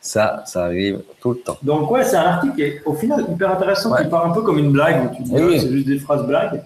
[0.00, 1.56] Ça, ça arrive tout le temps.
[1.62, 4.02] Donc ouais, c'est un article qui est au final hyper intéressant, Ouais.
[4.02, 5.60] qui part un peu comme une blague, où tu dis Oui, ah, oui.
[5.60, 6.62] c'est juste des phrases blagues,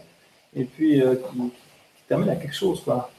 [0.56, 2.80] et puis euh, qui, qui termine à quelque chose.
[2.82, 3.10] Quoi.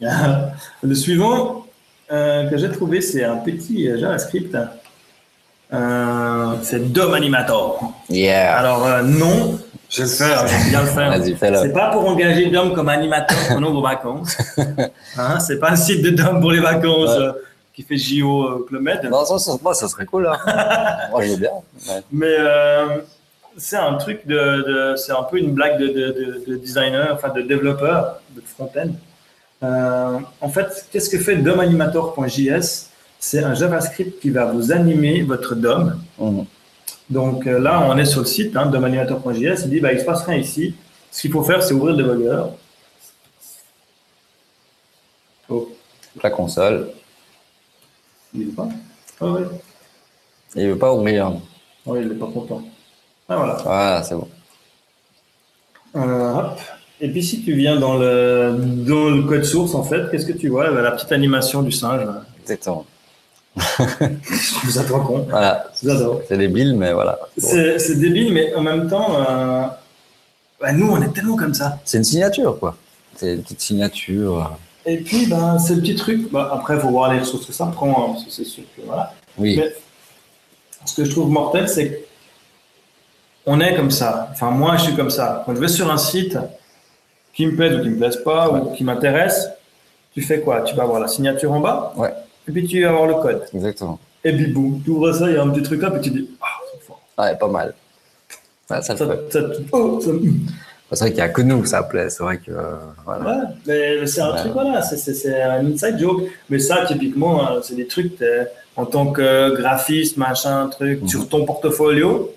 [0.82, 1.66] Le suivant
[2.12, 4.56] euh, que j'ai trouvé, c'est un petit euh, JavaScript.
[5.72, 7.92] Euh, c'est DOM Animator.
[8.10, 8.58] Yeah.
[8.58, 9.58] Alors euh, non,
[9.88, 11.38] je vais le faire, j'aime bien le faire.
[11.38, 11.58] Fais-le.
[11.62, 14.36] C'est pas pour engager Dom comme animateur pendant vos vacances.
[15.18, 17.24] Hein, c'est pas un site de Dom pour les vacances Ouais.
[17.24, 17.32] euh,
[17.74, 19.02] qui fait JO Med.
[19.10, 20.26] Non, ça, ça, ça serait cool.
[20.26, 20.38] Hein.
[21.10, 21.50] moi, je veux bien.
[21.88, 22.02] Ouais.
[22.10, 22.34] Mais
[23.58, 27.42] c'est un truc de, de- c'est un peu une blague de- de designer, enfin de
[27.42, 28.88] développeur de front-end.
[29.62, 32.88] Euh, en fait, qu'est-ce que fait DOManimator.js
[33.18, 36.00] C'est un JavaScript qui va vous animer votre DOM.
[36.18, 36.44] Mhm.
[37.10, 39.62] Donc euh, là, on est sur le site hein, DOManimator.js.
[39.64, 40.74] Il dit bah, il se passe rien ici.
[41.10, 42.42] Ce qu'il faut faire, c'est ouvrir le debugger.
[45.48, 45.70] Oh,
[46.22, 46.88] La console.
[48.34, 48.68] il est pas?
[49.20, 49.42] Ah ouais.
[50.54, 51.32] Il veut pas ouvrir.
[51.86, 52.62] Oh, il n'est pas content.
[53.28, 53.54] Ah voilà.
[53.62, 54.28] Voilà, c'est bon.
[55.96, 56.60] Euh, hop.
[57.04, 60.32] Et puis si tu viens dans le, dans le code source, en fait, qu'est-ce que
[60.32, 60.70] tu vois?
[60.70, 62.06] La petite animation du singe.
[62.42, 62.86] Exactement.
[63.56, 65.26] Je vous attends con.
[65.28, 65.66] Voilà.
[65.74, 67.18] C'est débile, mais voilà.
[67.36, 69.64] C'est débile, mais en même temps, euh,
[70.60, 71.80] Bah, nous, on est tellement comme ça.
[71.84, 72.76] C'est une signature, quoi.
[73.16, 74.56] C'est une petite signature.
[74.86, 76.30] Et puis, ben, c'est le petit truc.
[76.30, 78.62] Bah, après, il faut voir les ressources que ça prend, hein, parce que c'est sûr
[78.76, 79.12] que voilà.
[79.36, 79.56] Oui.
[79.56, 79.74] Mais
[80.84, 82.04] ce que je trouve mortel, c'est
[83.44, 84.28] qu'on est comme ça.
[84.30, 85.42] Enfin, moi, je suis comme ça.
[85.44, 86.38] Quand je vais sur un site
[87.32, 89.48] qui me plaise ou qui me plaise pas ou qui m'intéresse,
[90.14, 90.60] tu fais quoi?
[90.62, 91.92] Tu vas avoir la signature en bas?
[91.96, 92.12] Ouais.
[92.48, 93.42] Et puis tu vas avoir le code.
[93.54, 93.98] Exactement.
[94.24, 96.30] Et bibou, tu ouvres ça, il y a un petit truc là, puis tu dis,
[96.40, 97.00] ah, c'est fort.
[97.18, 97.74] Ouais, pas mal.
[98.68, 99.06] Ça Ça, ça-
[99.72, 100.10] oh, ça-
[100.94, 102.10] C'est vrai qu'il n'y a que nous ça plaît.
[102.10, 102.50] C'est vrai que.
[102.52, 102.74] euh,
[103.04, 103.24] voilà.
[103.24, 104.38] Ouais, mais mais c'est un Ouais.
[104.40, 106.22] truc, voilà, c'est- un inside joke.
[106.50, 108.12] Mais ça, typiquement, euh, c'est des trucs,
[108.76, 111.08] en tant que graphiste, machin, truc, Mhm.
[111.08, 112.32] sur ton portfolio,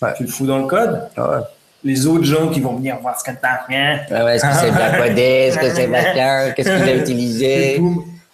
[0.00, 0.14] Ouais.
[0.16, 1.00] tu le fous dans le code.
[1.16, 1.44] Ah ouais.
[1.82, 4.00] Les autres gens qui vont venir voir ce que t'as rien.
[4.10, 7.80] Ah ouais, est-ce que c'est codé Est-ce que c'est machin Qu'est-ce qu'il a utilisé?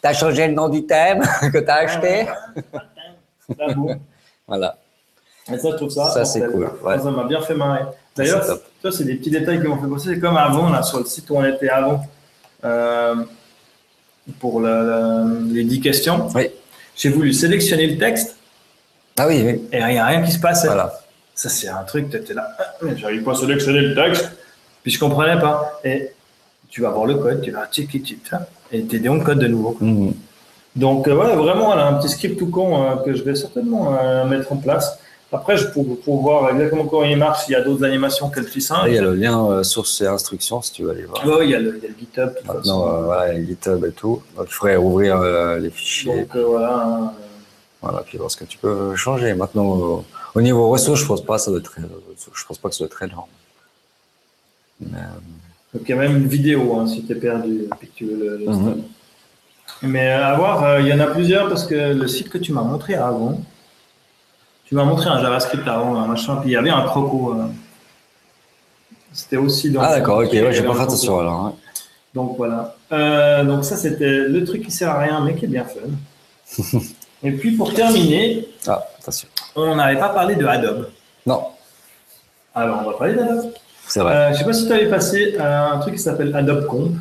[0.03, 1.21] T'as changé le nom du thème
[1.53, 2.27] que t'as acheté?
[3.75, 3.99] Boum.
[4.49, 4.77] Voilà.
[5.53, 6.11] Et ça, je trouve ça.
[6.11, 6.99] Ça, c'est cool, ouais.
[6.99, 7.83] Ça, m'a bien fait marrer.
[8.17, 10.11] D'ailleurs, ça, c'est des petits détails qui m'ont fait penser.
[10.15, 12.05] C'est comme avant, là, sur le site où on était avant,
[12.65, 13.17] euh,
[14.41, 16.29] pour la- la- les 10 questions.
[16.35, 16.49] Oui.
[16.97, 18.37] J'ai voulu sélectionner le texte
[19.19, 19.69] Ah oui, oui.
[19.73, 20.67] et il n'y a rien qui se passait.
[20.69, 20.93] Voilà.
[21.37, 22.49] Ça, c'est un truc, tu étais là.
[22.59, 24.33] Ah, J'arrive pas à sélectionner le texte.
[24.83, 25.79] Puis je comprenais pas.
[25.85, 26.11] Et
[26.71, 28.19] tu vas voir le code, tu vas checker, tu
[28.73, 29.77] et tu es dans le code de nouveau.
[29.81, 30.15] Mhm.
[30.75, 33.97] Donc euh, voilà, vraiment, voilà, un petit script tout con euh, que je vais certainement
[34.01, 34.99] euh, mettre en place.
[35.33, 38.41] Après, je pour, pour voir exactement comment il marche, il y a d'autres animations que
[38.41, 40.91] le petit Ah, Il y a le lien euh, sources et instructions si tu veux
[40.93, 41.27] aller voir.
[41.27, 42.31] Ouais, il y a le, il y a le GitHub.
[42.47, 42.89] Maintenant, façon.
[42.89, 44.23] euh, voilà, il y a GitHub et tout.
[44.37, 46.21] Donc, il faudrait ouvrir euh, les fichiers.
[46.21, 46.75] Donc voilà.
[46.87, 47.13] hein.
[47.83, 49.35] Voilà, puis voir ce que tu peux changer.
[49.35, 50.05] Maintenant,
[50.35, 51.75] au niveau ressources, je pense pas, ça doit être
[52.35, 53.29] je pense pas que ça doit être très énorme.
[54.81, 57.87] Mais, euh, Donc il y a même une vidéo hein, si tu es perdu et
[57.87, 58.83] que tu veux le, le Mhm.
[59.83, 62.39] Mais euh, à voir, euh, il y en a plusieurs parce que le site que
[62.39, 63.41] tu m'as montré avant,
[64.65, 67.35] tu m'as montré un JavaScript avant, un machin, puis il y avait un croco.
[67.35, 67.47] euh.
[69.13, 69.81] C'était aussi dans.
[69.83, 71.41] Ah d'accord, ok, ouais, j'ai pas fait attention alors.
[71.47, 71.55] hein.
[72.15, 72.75] Donc voilà.
[72.93, 75.81] Euh, donc ça c'était le truc qui sert à rien mais qui est bien fun.
[77.27, 79.29] et puis pour terminer, Ah, attention.
[79.57, 80.89] on n'avait pas parlé de Adobe.
[81.27, 81.43] Non,
[82.55, 83.53] Alors on va parler d'Adobe.
[83.89, 84.15] c'est vrai.
[84.15, 86.93] Euh, je sais pas si tu avais passé euh, un truc qui s'appelle Adobe Comp.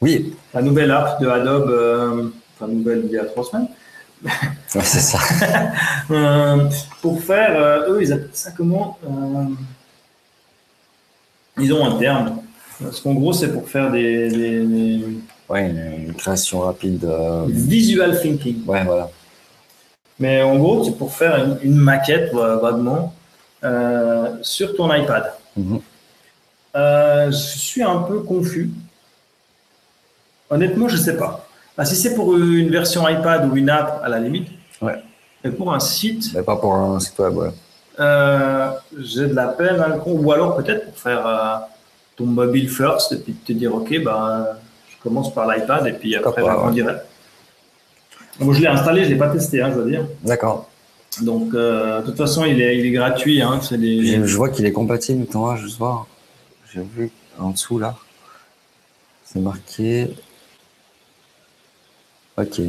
[0.00, 3.68] Oui, la nouvelle app de Adobe, euh, enfin nouvelle il y a trois semaines,
[4.24, 4.30] ouais,
[4.82, 5.18] c'est ça.
[6.10, 6.68] euh,
[7.02, 8.98] pour faire, eux ils appellent ça comment
[11.60, 12.38] Ils ont un terme.
[12.82, 15.04] Parce qu'en gros c'est pour faire des, des- des-
[15.48, 17.06] Ouais, une, une création rapide.
[17.48, 18.64] visual thinking.
[18.66, 19.10] Ouais, voilà.
[20.18, 23.12] Mais en gros c'est pour faire une, une maquette vaguement
[23.64, 25.32] euh, sur ton iPad.
[25.56, 25.80] Mhm.
[26.76, 28.70] Euh, je suis un peu confus.
[30.50, 31.46] Honnêtement, je sais pas.
[31.76, 34.48] Ah, si c'est pour une version iPad ou une app, à la limite.
[34.80, 35.00] Ouais.
[35.42, 37.48] Mais pour un site, Mais pas pour un site web, ouais.
[38.00, 41.56] euh, j'ai de la peine à le con- Ou alors peut-être pour faire euh,
[42.16, 44.58] ton mobile first et puis te dire, OK, bah,
[44.88, 46.72] je commence par l'iPad et puis après, Pourquoi pas,
[48.40, 50.06] Moi, je l'ai installé, je ne l'ai pas testé, hein, je veux dire.
[50.24, 50.68] D'accord.
[51.22, 53.40] Donc, euh, de toute façon, il est, il est gratuit.
[53.40, 54.04] Hein, des...
[54.04, 56.06] Je, je vois qu'il est compatible, attends, hein, juste voir.
[56.72, 57.94] J'ai vu en dessous là.
[59.24, 60.08] C'est marqué.
[62.36, 62.60] Ok.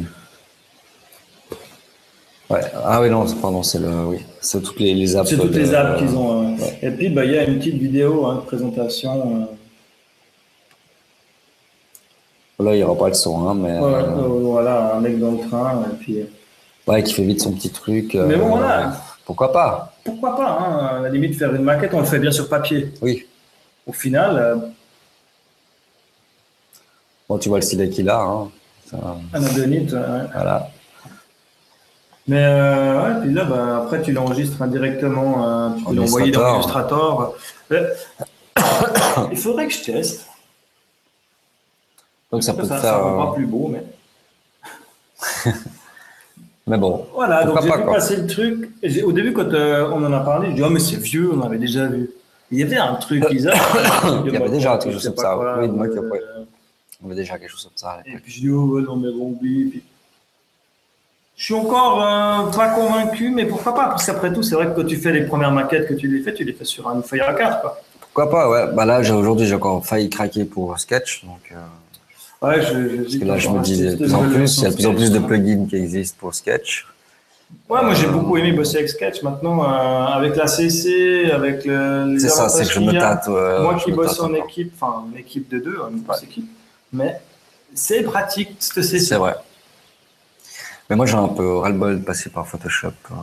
[2.48, 2.60] Ouais.
[2.84, 3.88] Ah oui, non, c'est- pardon, c'est le.
[4.06, 4.18] Oui.
[4.40, 5.28] C'est toutes les, les apps.
[5.28, 6.44] C'est toutes de- les apps qu'ils ont.
[6.54, 6.56] euh.
[6.56, 6.78] ouais.
[6.82, 9.42] Et puis, bah, il y a une petite vidéo hein, de présentation.
[9.42, 9.44] euh.
[12.58, 13.78] Là, il n'y aura pas le son, hein, mais.
[13.78, 15.84] Ouais, euh, voilà, un mec dans le train.
[15.92, 16.24] Et puis, euh,
[16.90, 18.14] ouais, qui fait vite son petit truc.
[18.14, 18.96] euh, Mais bon, voilà.
[19.26, 19.92] Pourquoi pas?
[20.04, 22.92] Pourquoi pas hein, À la limite, faire une maquette, on le fait bien sur papier.
[23.02, 23.26] Oui.
[23.86, 24.56] Au final, euh,
[27.28, 28.20] Bon, tu vois le stylet qu'il a.
[28.20, 28.48] Hein.
[28.88, 28.96] Ça,
[29.34, 29.86] euh, ouais.
[30.32, 30.68] voilà.
[32.28, 35.44] Mais ouais, puis là, bah, après, tu l'enregistres indirectement.
[35.46, 37.34] euh, tu peux l'envoyer dans Illustrator.
[39.30, 40.26] Il faudrait que je teste.
[42.30, 42.94] Donc ça peut ça, faire.
[42.94, 43.84] ça euh, plus beau, mais.
[46.68, 47.06] Mais bon.
[47.14, 47.94] Voilà, donc j'ai pas, vu quoi.
[47.94, 48.70] passer le truc.
[49.04, 51.40] Au début, quand euh, on en a parlé, je dis, oh, mais c'est vieux, on
[51.42, 52.10] avait déjà vu.
[52.50, 53.54] Il y avait un truc bizarre.
[54.26, 55.88] Il y avait déjà un truc Je sais comme pas ça, quoi, oui, de moi
[55.88, 56.20] qui euh, après.
[57.04, 58.00] On a déjà quelque chose comme ça.
[58.04, 59.64] Et puis je dis, oh ouais, non, mais bon, oublie.
[59.66, 59.82] Puis...
[61.36, 63.86] Je suis encore euh, pas convaincu, mais pourquoi pas?
[63.86, 66.22] Parce qu'après tout, c'est vrai que quand tu fais les premières maquettes que tu les
[66.22, 67.60] fais, tu les fais sur une feuille à carte.
[67.60, 67.80] Quoi.
[68.00, 68.74] Pourquoi pas, ouais.
[68.74, 71.24] Bah là, aujourd'hui, j'ai encore failli craquer pour Sketch.
[71.24, 71.56] Donc, euh,
[72.42, 74.66] Ouais, je, je, parce que là, je me dis de plus en plus, il y
[74.66, 76.86] a de plus en plus de plugins qui existent pour Sketch.
[77.70, 79.22] Ouais, moi j'ai beaucoup aimé bosser avec Sketch.
[79.22, 79.66] Maintenant, euh,
[80.06, 83.26] avec la CC, avec le, C'est ça, c'est que je me tâte.
[83.28, 86.48] euh, Moi qui bosse en équipe, enfin une équipe de deux, une grosse équipe,
[86.92, 87.20] mais
[87.74, 89.14] c'est pratique, cette C'est CC.
[89.16, 89.36] vrai.
[90.90, 93.14] Mais moi, j'ai un peu ras-le-bol de passer par Photoshop euh,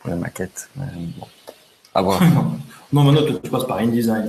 [0.00, 0.68] pour les maquettes.
[0.76, 0.84] Mais
[1.18, 1.26] bon,
[1.94, 2.20] à voir.
[2.92, 4.28] Non, maintenant, tu passes par InDesign.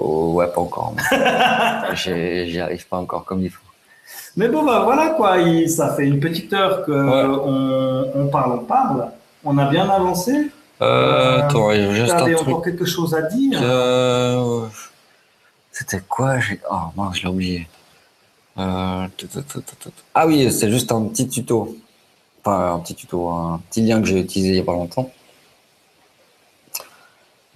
[0.00, 0.94] Oh, ouais, pas encore.
[1.94, 3.60] J'y arrive pas encore comme il faut.
[4.36, 5.36] Mais bon, bah, voilà quoi.
[5.68, 9.08] ça fait une petite heure qu'on on parle, on parle.
[9.44, 10.50] On a bien avancé.
[10.82, 13.60] Euh, euh, juste avais encore quelque chose à dire?
[13.62, 14.66] Euh,
[15.70, 16.36] C'était quoi?
[16.70, 17.68] Oh mince, je l'ai oublié.
[18.58, 19.06] Euh,
[20.14, 21.76] ah oui, c'est juste un petit tuto.
[22.42, 25.10] Enfin, un petit tuto, un petit lien que j'ai utilisé il n'y a pas longtemps.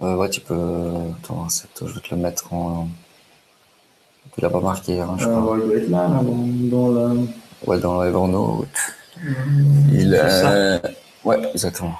[0.01, 0.91] Euh, ouais, tu peux.
[1.23, 2.87] Attends, je vais te le mettre en.
[4.33, 5.57] Tu l'as pas marqué, hein, je crois.
[5.57, 7.27] Euh, il doit être là, dans, dans le.
[7.65, 8.67] Ouais, dans l'Evernote.
[9.23, 10.81] Mmh, il est.
[11.23, 11.95] Ouais, exactement.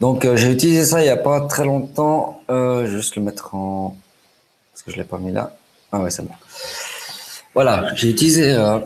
[0.00, 2.42] Donc, euh, j'ai utilisé ça il n'y a pas très longtemps.
[2.50, 3.96] Euh, je vais juste le mettre en.
[4.72, 5.56] Parce que je ne l'ai pas mis là.
[5.92, 6.34] Ah ouais, c'est bon.
[7.54, 8.52] Voilà, j'ai utilisé.
[8.52, 8.78] Euh,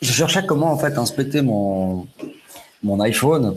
[0.00, 2.06] je cherchais comment en fait inspecter mon,
[2.82, 3.56] mon iPhone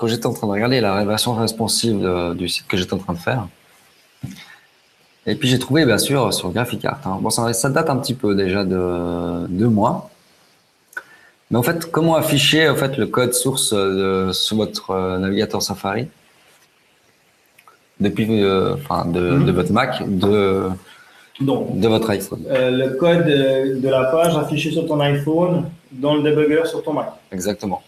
[0.00, 3.12] quand j'étais en train de regarder la révélation responsive du site que j'étais en train
[3.12, 3.46] de faire.
[5.26, 7.00] Et puis j'ai trouvé bien sûr sur GraphiCart.
[7.04, 7.18] Hein.
[7.20, 10.08] Bon, ça, ça, date un petit peu déjà de deux mois.
[11.50, 15.60] Mais en fait, comment afficher en fait le code source de, sur votre euh, navigateur
[15.60, 16.08] Safari
[17.98, 19.44] depuis, euh, enfin, de, mhm.
[19.44, 20.70] de, votre Mac, de,
[21.40, 22.42] de votre iPhone?
[22.48, 26.94] Euh, le code de la page affiché sur ton iPhone dans le debugger sur ton
[26.94, 27.10] Mac.
[27.30, 27.82] Exactement.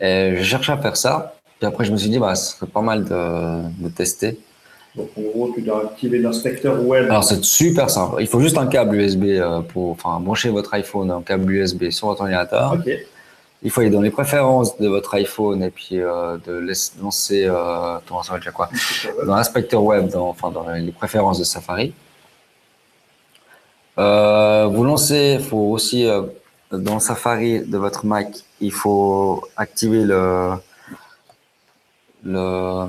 [0.00, 1.34] Et je cherchais à faire ça.
[1.58, 4.38] Puis après, je me suis dit, bah, ce serait pas mal de, de tester.
[4.96, 7.04] Donc en gros, tu dois activer l'inspecteur web.
[7.04, 8.16] Alors c'est super simple.
[8.20, 11.90] Il faut juste un câble USB euh, pour enfin, brancher votre iPhone, un câble USB
[11.90, 12.76] sur votre ordinateur.
[13.62, 16.66] Il faut aller dans les préférences de votre iPhone et puis euh, de
[17.02, 17.98] lancer, euh,
[18.38, 18.70] déjà quoi?
[19.26, 21.92] Dans l'inspecteur web, dans, enfin dans les préférences de Safari.
[23.98, 26.08] Euh, vous lancez, il faut aussi
[26.72, 28.28] dans Safari de votre Mac,
[28.60, 30.52] il faut activer le
[32.24, 32.86] le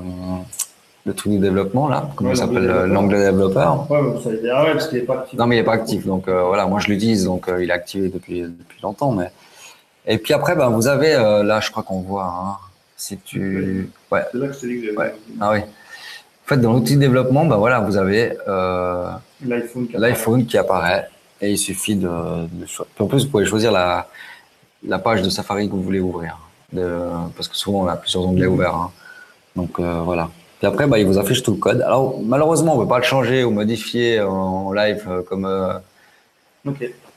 [1.04, 3.90] le truc de développement là, comment ça s'appelle développeur.
[3.90, 5.38] Ouais, ça veut dire, ouais, parce qu'il n'est pas actif.
[5.38, 7.70] Non, mais il n'est pas actif, donc euh, voilà, moi je l'utilise, donc euh, il
[7.70, 9.30] est activé depuis depuis longtemps, mais
[10.06, 12.56] et puis après, ben vous avez euh, là, je crois qu'on voit, hein,
[12.96, 14.22] si tu, ouais.
[14.30, 15.14] C'est là que je que ouais.
[15.40, 15.58] Ah oui.
[15.60, 18.36] En fait, dans l'outil de développement, ben voilà, vous avez
[19.44, 21.08] l'iPhone qui, apparaît
[21.40, 22.66] et il suffit de, de
[22.98, 24.08] en plus, vous pouvez choisir la
[24.84, 26.38] la page de Safari que vous voulez ouvrir,
[26.72, 28.48] de, parce que souvent on a plusieurs onglets mm-hmm.
[28.48, 28.90] ouverts, hein.
[29.56, 30.28] donc voilà.
[30.62, 31.80] Puis après, bah, il vous affiche tout le code.
[31.80, 35.72] Alors, malheureusement, on ne peut pas le changer ou modifier en live euh, comme, euh,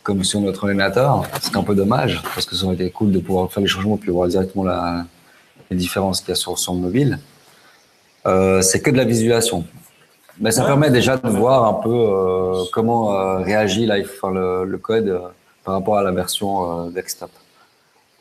[0.01, 1.22] comme sur notre ordinateur.
[1.39, 3.97] C'est un peu dommage, parce que ça aurait été cool de pouvoir faire les changements
[3.97, 5.05] puis voir directement la,
[5.70, 7.20] les différences qu'il y a sur son mobile.
[8.26, 9.63] Euh, c'est que de la visualisation.
[10.39, 15.22] Mais ça permet déjà de voir un peu comment réagit le, le, code
[15.63, 17.30] par rapport à la version desktop.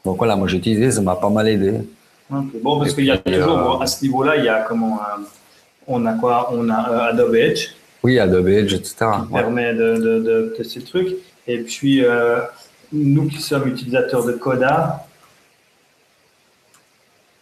[0.05, 1.81] Donc voilà, moi j'ai utilisé, ça m'a pas mal aidé.
[2.29, 5.23] Bon, parce qu'il y a toujours, euh, à ce niveau-là, il y a comment euh,
[5.87, 7.69] on a quoi On a euh, Adobe Edge.
[8.03, 8.97] Oui, Adobe Edge, etc.
[9.27, 11.09] Qui permet de, de, tester le truc.
[11.47, 12.05] Et puis,
[12.93, 15.07] nous qui sommes utilisateurs de Coda,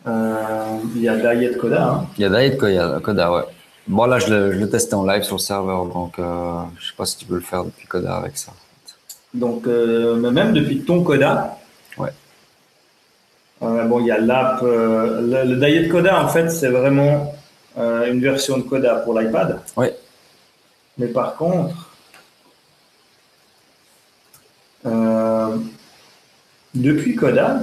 [0.07, 1.89] il y a Diet Coda.
[1.89, 2.07] Hein.
[2.17, 3.43] Il y a Diet Coda, ouais.
[3.89, 6.81] Bon, là, je le, je le, testais en live sur le serveur, donc je ne
[6.81, 8.53] sais pas si tu peux le faire depuis Coda avec ça.
[9.35, 11.59] Donc, même depuis ton Coda,
[13.63, 14.63] euh, bon, il y a l'app.
[14.63, 17.33] Euh, le, Diet Coda, en fait, c'est vraiment
[17.79, 19.61] euh, une version de Coda pour l'iPad.
[19.77, 19.87] Oui.
[20.99, 21.91] Mais par contre,
[26.75, 27.63] depuis Coda,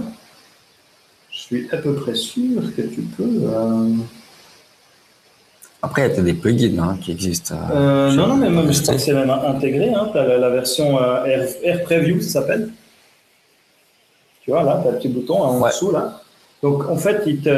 [1.32, 3.42] je suis à peu près sûr que tu peux.
[5.82, 7.56] Après, il y a des plugins hein, qui existent.
[7.74, 9.94] non, non, mais même, je crois que c'est même intégré.
[9.94, 12.70] Hein, la, la, version Air, Air, Preview, ça s'appelle.
[14.50, 16.24] Tu vois, là, tu as le petit bouton en dessous, là.
[16.64, 17.50] Donc, en fait, il te...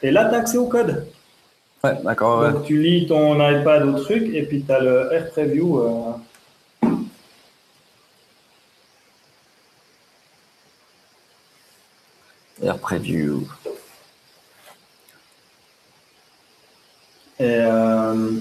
[0.00, 1.08] Et là, tu as accès au code.
[1.82, 2.48] Ouais, d'accord.
[2.48, 5.80] Donc, tu lis ton iPad au truc et puis tu as le Air Preview.
[5.80, 6.12] Euh...
[12.62, 13.42] Air Preview.
[17.40, 18.38] Et euh...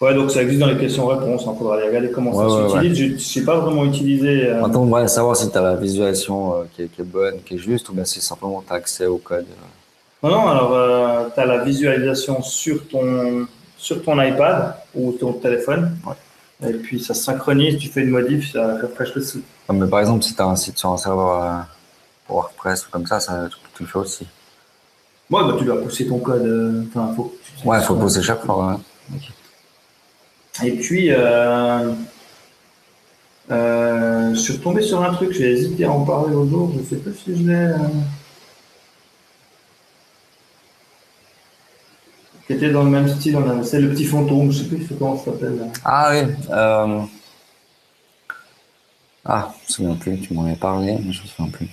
[0.00, 1.42] Ouais, donc ça existe dans les questions-réponses.
[1.44, 2.98] Il hein, faudra aller regarder comment ça s'utilise.
[2.98, 4.46] Je ne sais pas vraiment utilisé.
[4.46, 4.60] Euh...
[4.60, 7.42] Maintenant, on va savoir si tu as la visualisation euh, qui, est, qui, est, bonne,
[7.44, 9.46] qui est juste, ou bien si simplement tu as accès au code.
[10.22, 13.46] Non, non, alors euh, tu as la visualisation sur ton,
[13.76, 15.96] sur ton iPad ou ton téléphone.
[16.64, 19.44] Et puis ça se synchronise, tu fais une modif, ça refresh le site.
[19.72, 21.60] mais par exemple, si tu as un site sur un serveur euh,
[22.28, 24.26] WordPress ou comme ça, ça tu, le fais aussi.
[25.30, 26.86] Ouais, bah, tu dois pousser ton code.
[26.88, 27.34] Enfin, faut,
[27.64, 28.78] ouais, il faut pousser chaque fois.
[30.64, 31.92] Et puis, euh,
[33.50, 36.80] Euh, je suis retombé sur un truc, j'ai hésité à en parler au jour, je
[36.80, 37.54] ne sais pas si je l'ai.
[37.54, 37.78] Euh,
[42.46, 45.16] qui était dans le même style, c'est le petit fantôme, je ne sais plus comment
[45.18, 45.70] ça s'appelle.
[45.84, 46.34] Ah oui.
[49.24, 51.68] Ah, je me souviens plus, tu m'en avais parlé, mais je ne me souviens plus.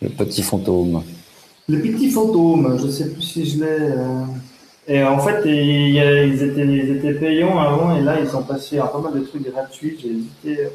[0.00, 1.02] Le petit fantôme.
[1.68, 3.94] Le petit fantôme, je ne sais plus si je l'ai.
[4.86, 8.86] Et en fait, ils, étaient, ils, étaient, payants avant et là, ils sont passés à
[8.86, 9.98] pas mal de trucs gratuits.
[10.00, 10.68] J'ai hésité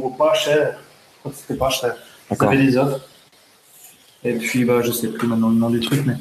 [0.00, 0.78] ou, pas cher.
[0.78, 1.96] Je crois que c'était pas cher.
[2.30, 3.00] Ils avaient des offres.
[4.24, 6.14] Et puis, bah, je sais plus maintenant le nom du truc, mais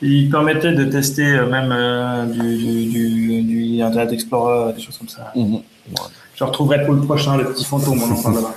[0.00, 5.08] ils permettaient de tester euh, même euh, du, du, du, Internet Explorer, des choses comme
[5.08, 5.32] ça.
[5.34, 5.60] Mhm.
[6.34, 8.52] Je retrouverai pour le prochain le petit fantôme, on en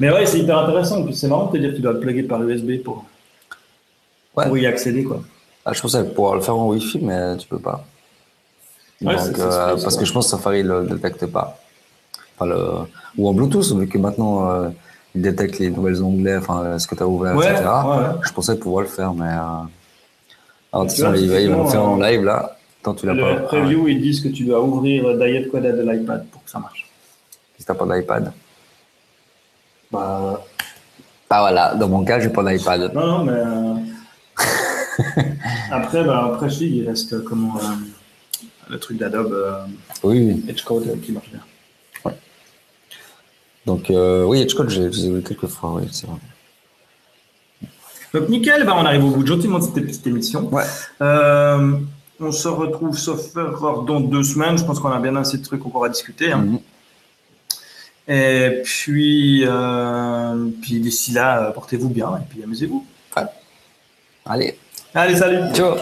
[0.00, 1.10] mais ouais, c'est hyper intéressant.
[1.12, 3.04] C'est marrant de te dire que tu dois le plugger par USB pour,
[4.34, 5.22] pour y accéder, quoi.
[5.64, 7.84] Ah, je pensais pouvoir le faire en Wi-Fi, mais tu peux pas.
[9.02, 11.58] Euh, parce que je pense que Safari ne le détecte pas.
[12.40, 12.86] le...
[13.16, 14.68] Ou en Bluetooth, vu que maintenant euh,
[15.14, 17.64] il détecte les nouvelles onglets, enfin ce que tu as ouvert, etc.
[18.22, 19.24] Je pensais pouvoir le faire, mais.
[19.24, 19.64] Euh...
[20.72, 22.56] Alors, vois, il va, le faire en live là.
[22.82, 23.36] Tant tu l'as pas.
[23.46, 26.86] preview, ils disent que tu dois ouvrir Diet Code de l'iPad pour que ça marche.
[27.56, 28.32] Si tu n'as pas d'iPad.
[29.90, 30.44] Bah.
[31.30, 32.92] Ah voilà, dans mon cas, j'ai pas d'iPad.
[32.92, 33.82] Non, non, mais.
[35.70, 39.64] Après, bah, après, il reste euh, comment, euh, le truc d'Adobe euh,
[40.02, 40.42] oui.
[40.48, 41.40] Edgecode qui marche bien.
[42.04, 42.14] Ouais.
[43.66, 46.18] Donc, oui, Edgecode, j'ai vu quelques fois, oui, c'est vrai.
[48.14, 50.48] Donc, nickel, bah, on arrive au bout gentiment de cette petite émission.
[50.52, 50.64] Ouais.
[51.00, 54.56] on se retrouve, sauf erreur, dans deux semaines.
[54.56, 56.32] Je pense qu'on a bien assez de trucs encore à discuter.
[56.32, 56.38] Hein.
[56.38, 56.58] Mhm.
[58.06, 59.44] Et puis,
[60.62, 62.86] puis d'ici là, portez-vous bien et puis amusez-vous.
[63.16, 63.24] Ouais.
[64.24, 64.58] Allez.
[64.94, 65.52] Allez, salut.
[65.52, 65.76] Ciao.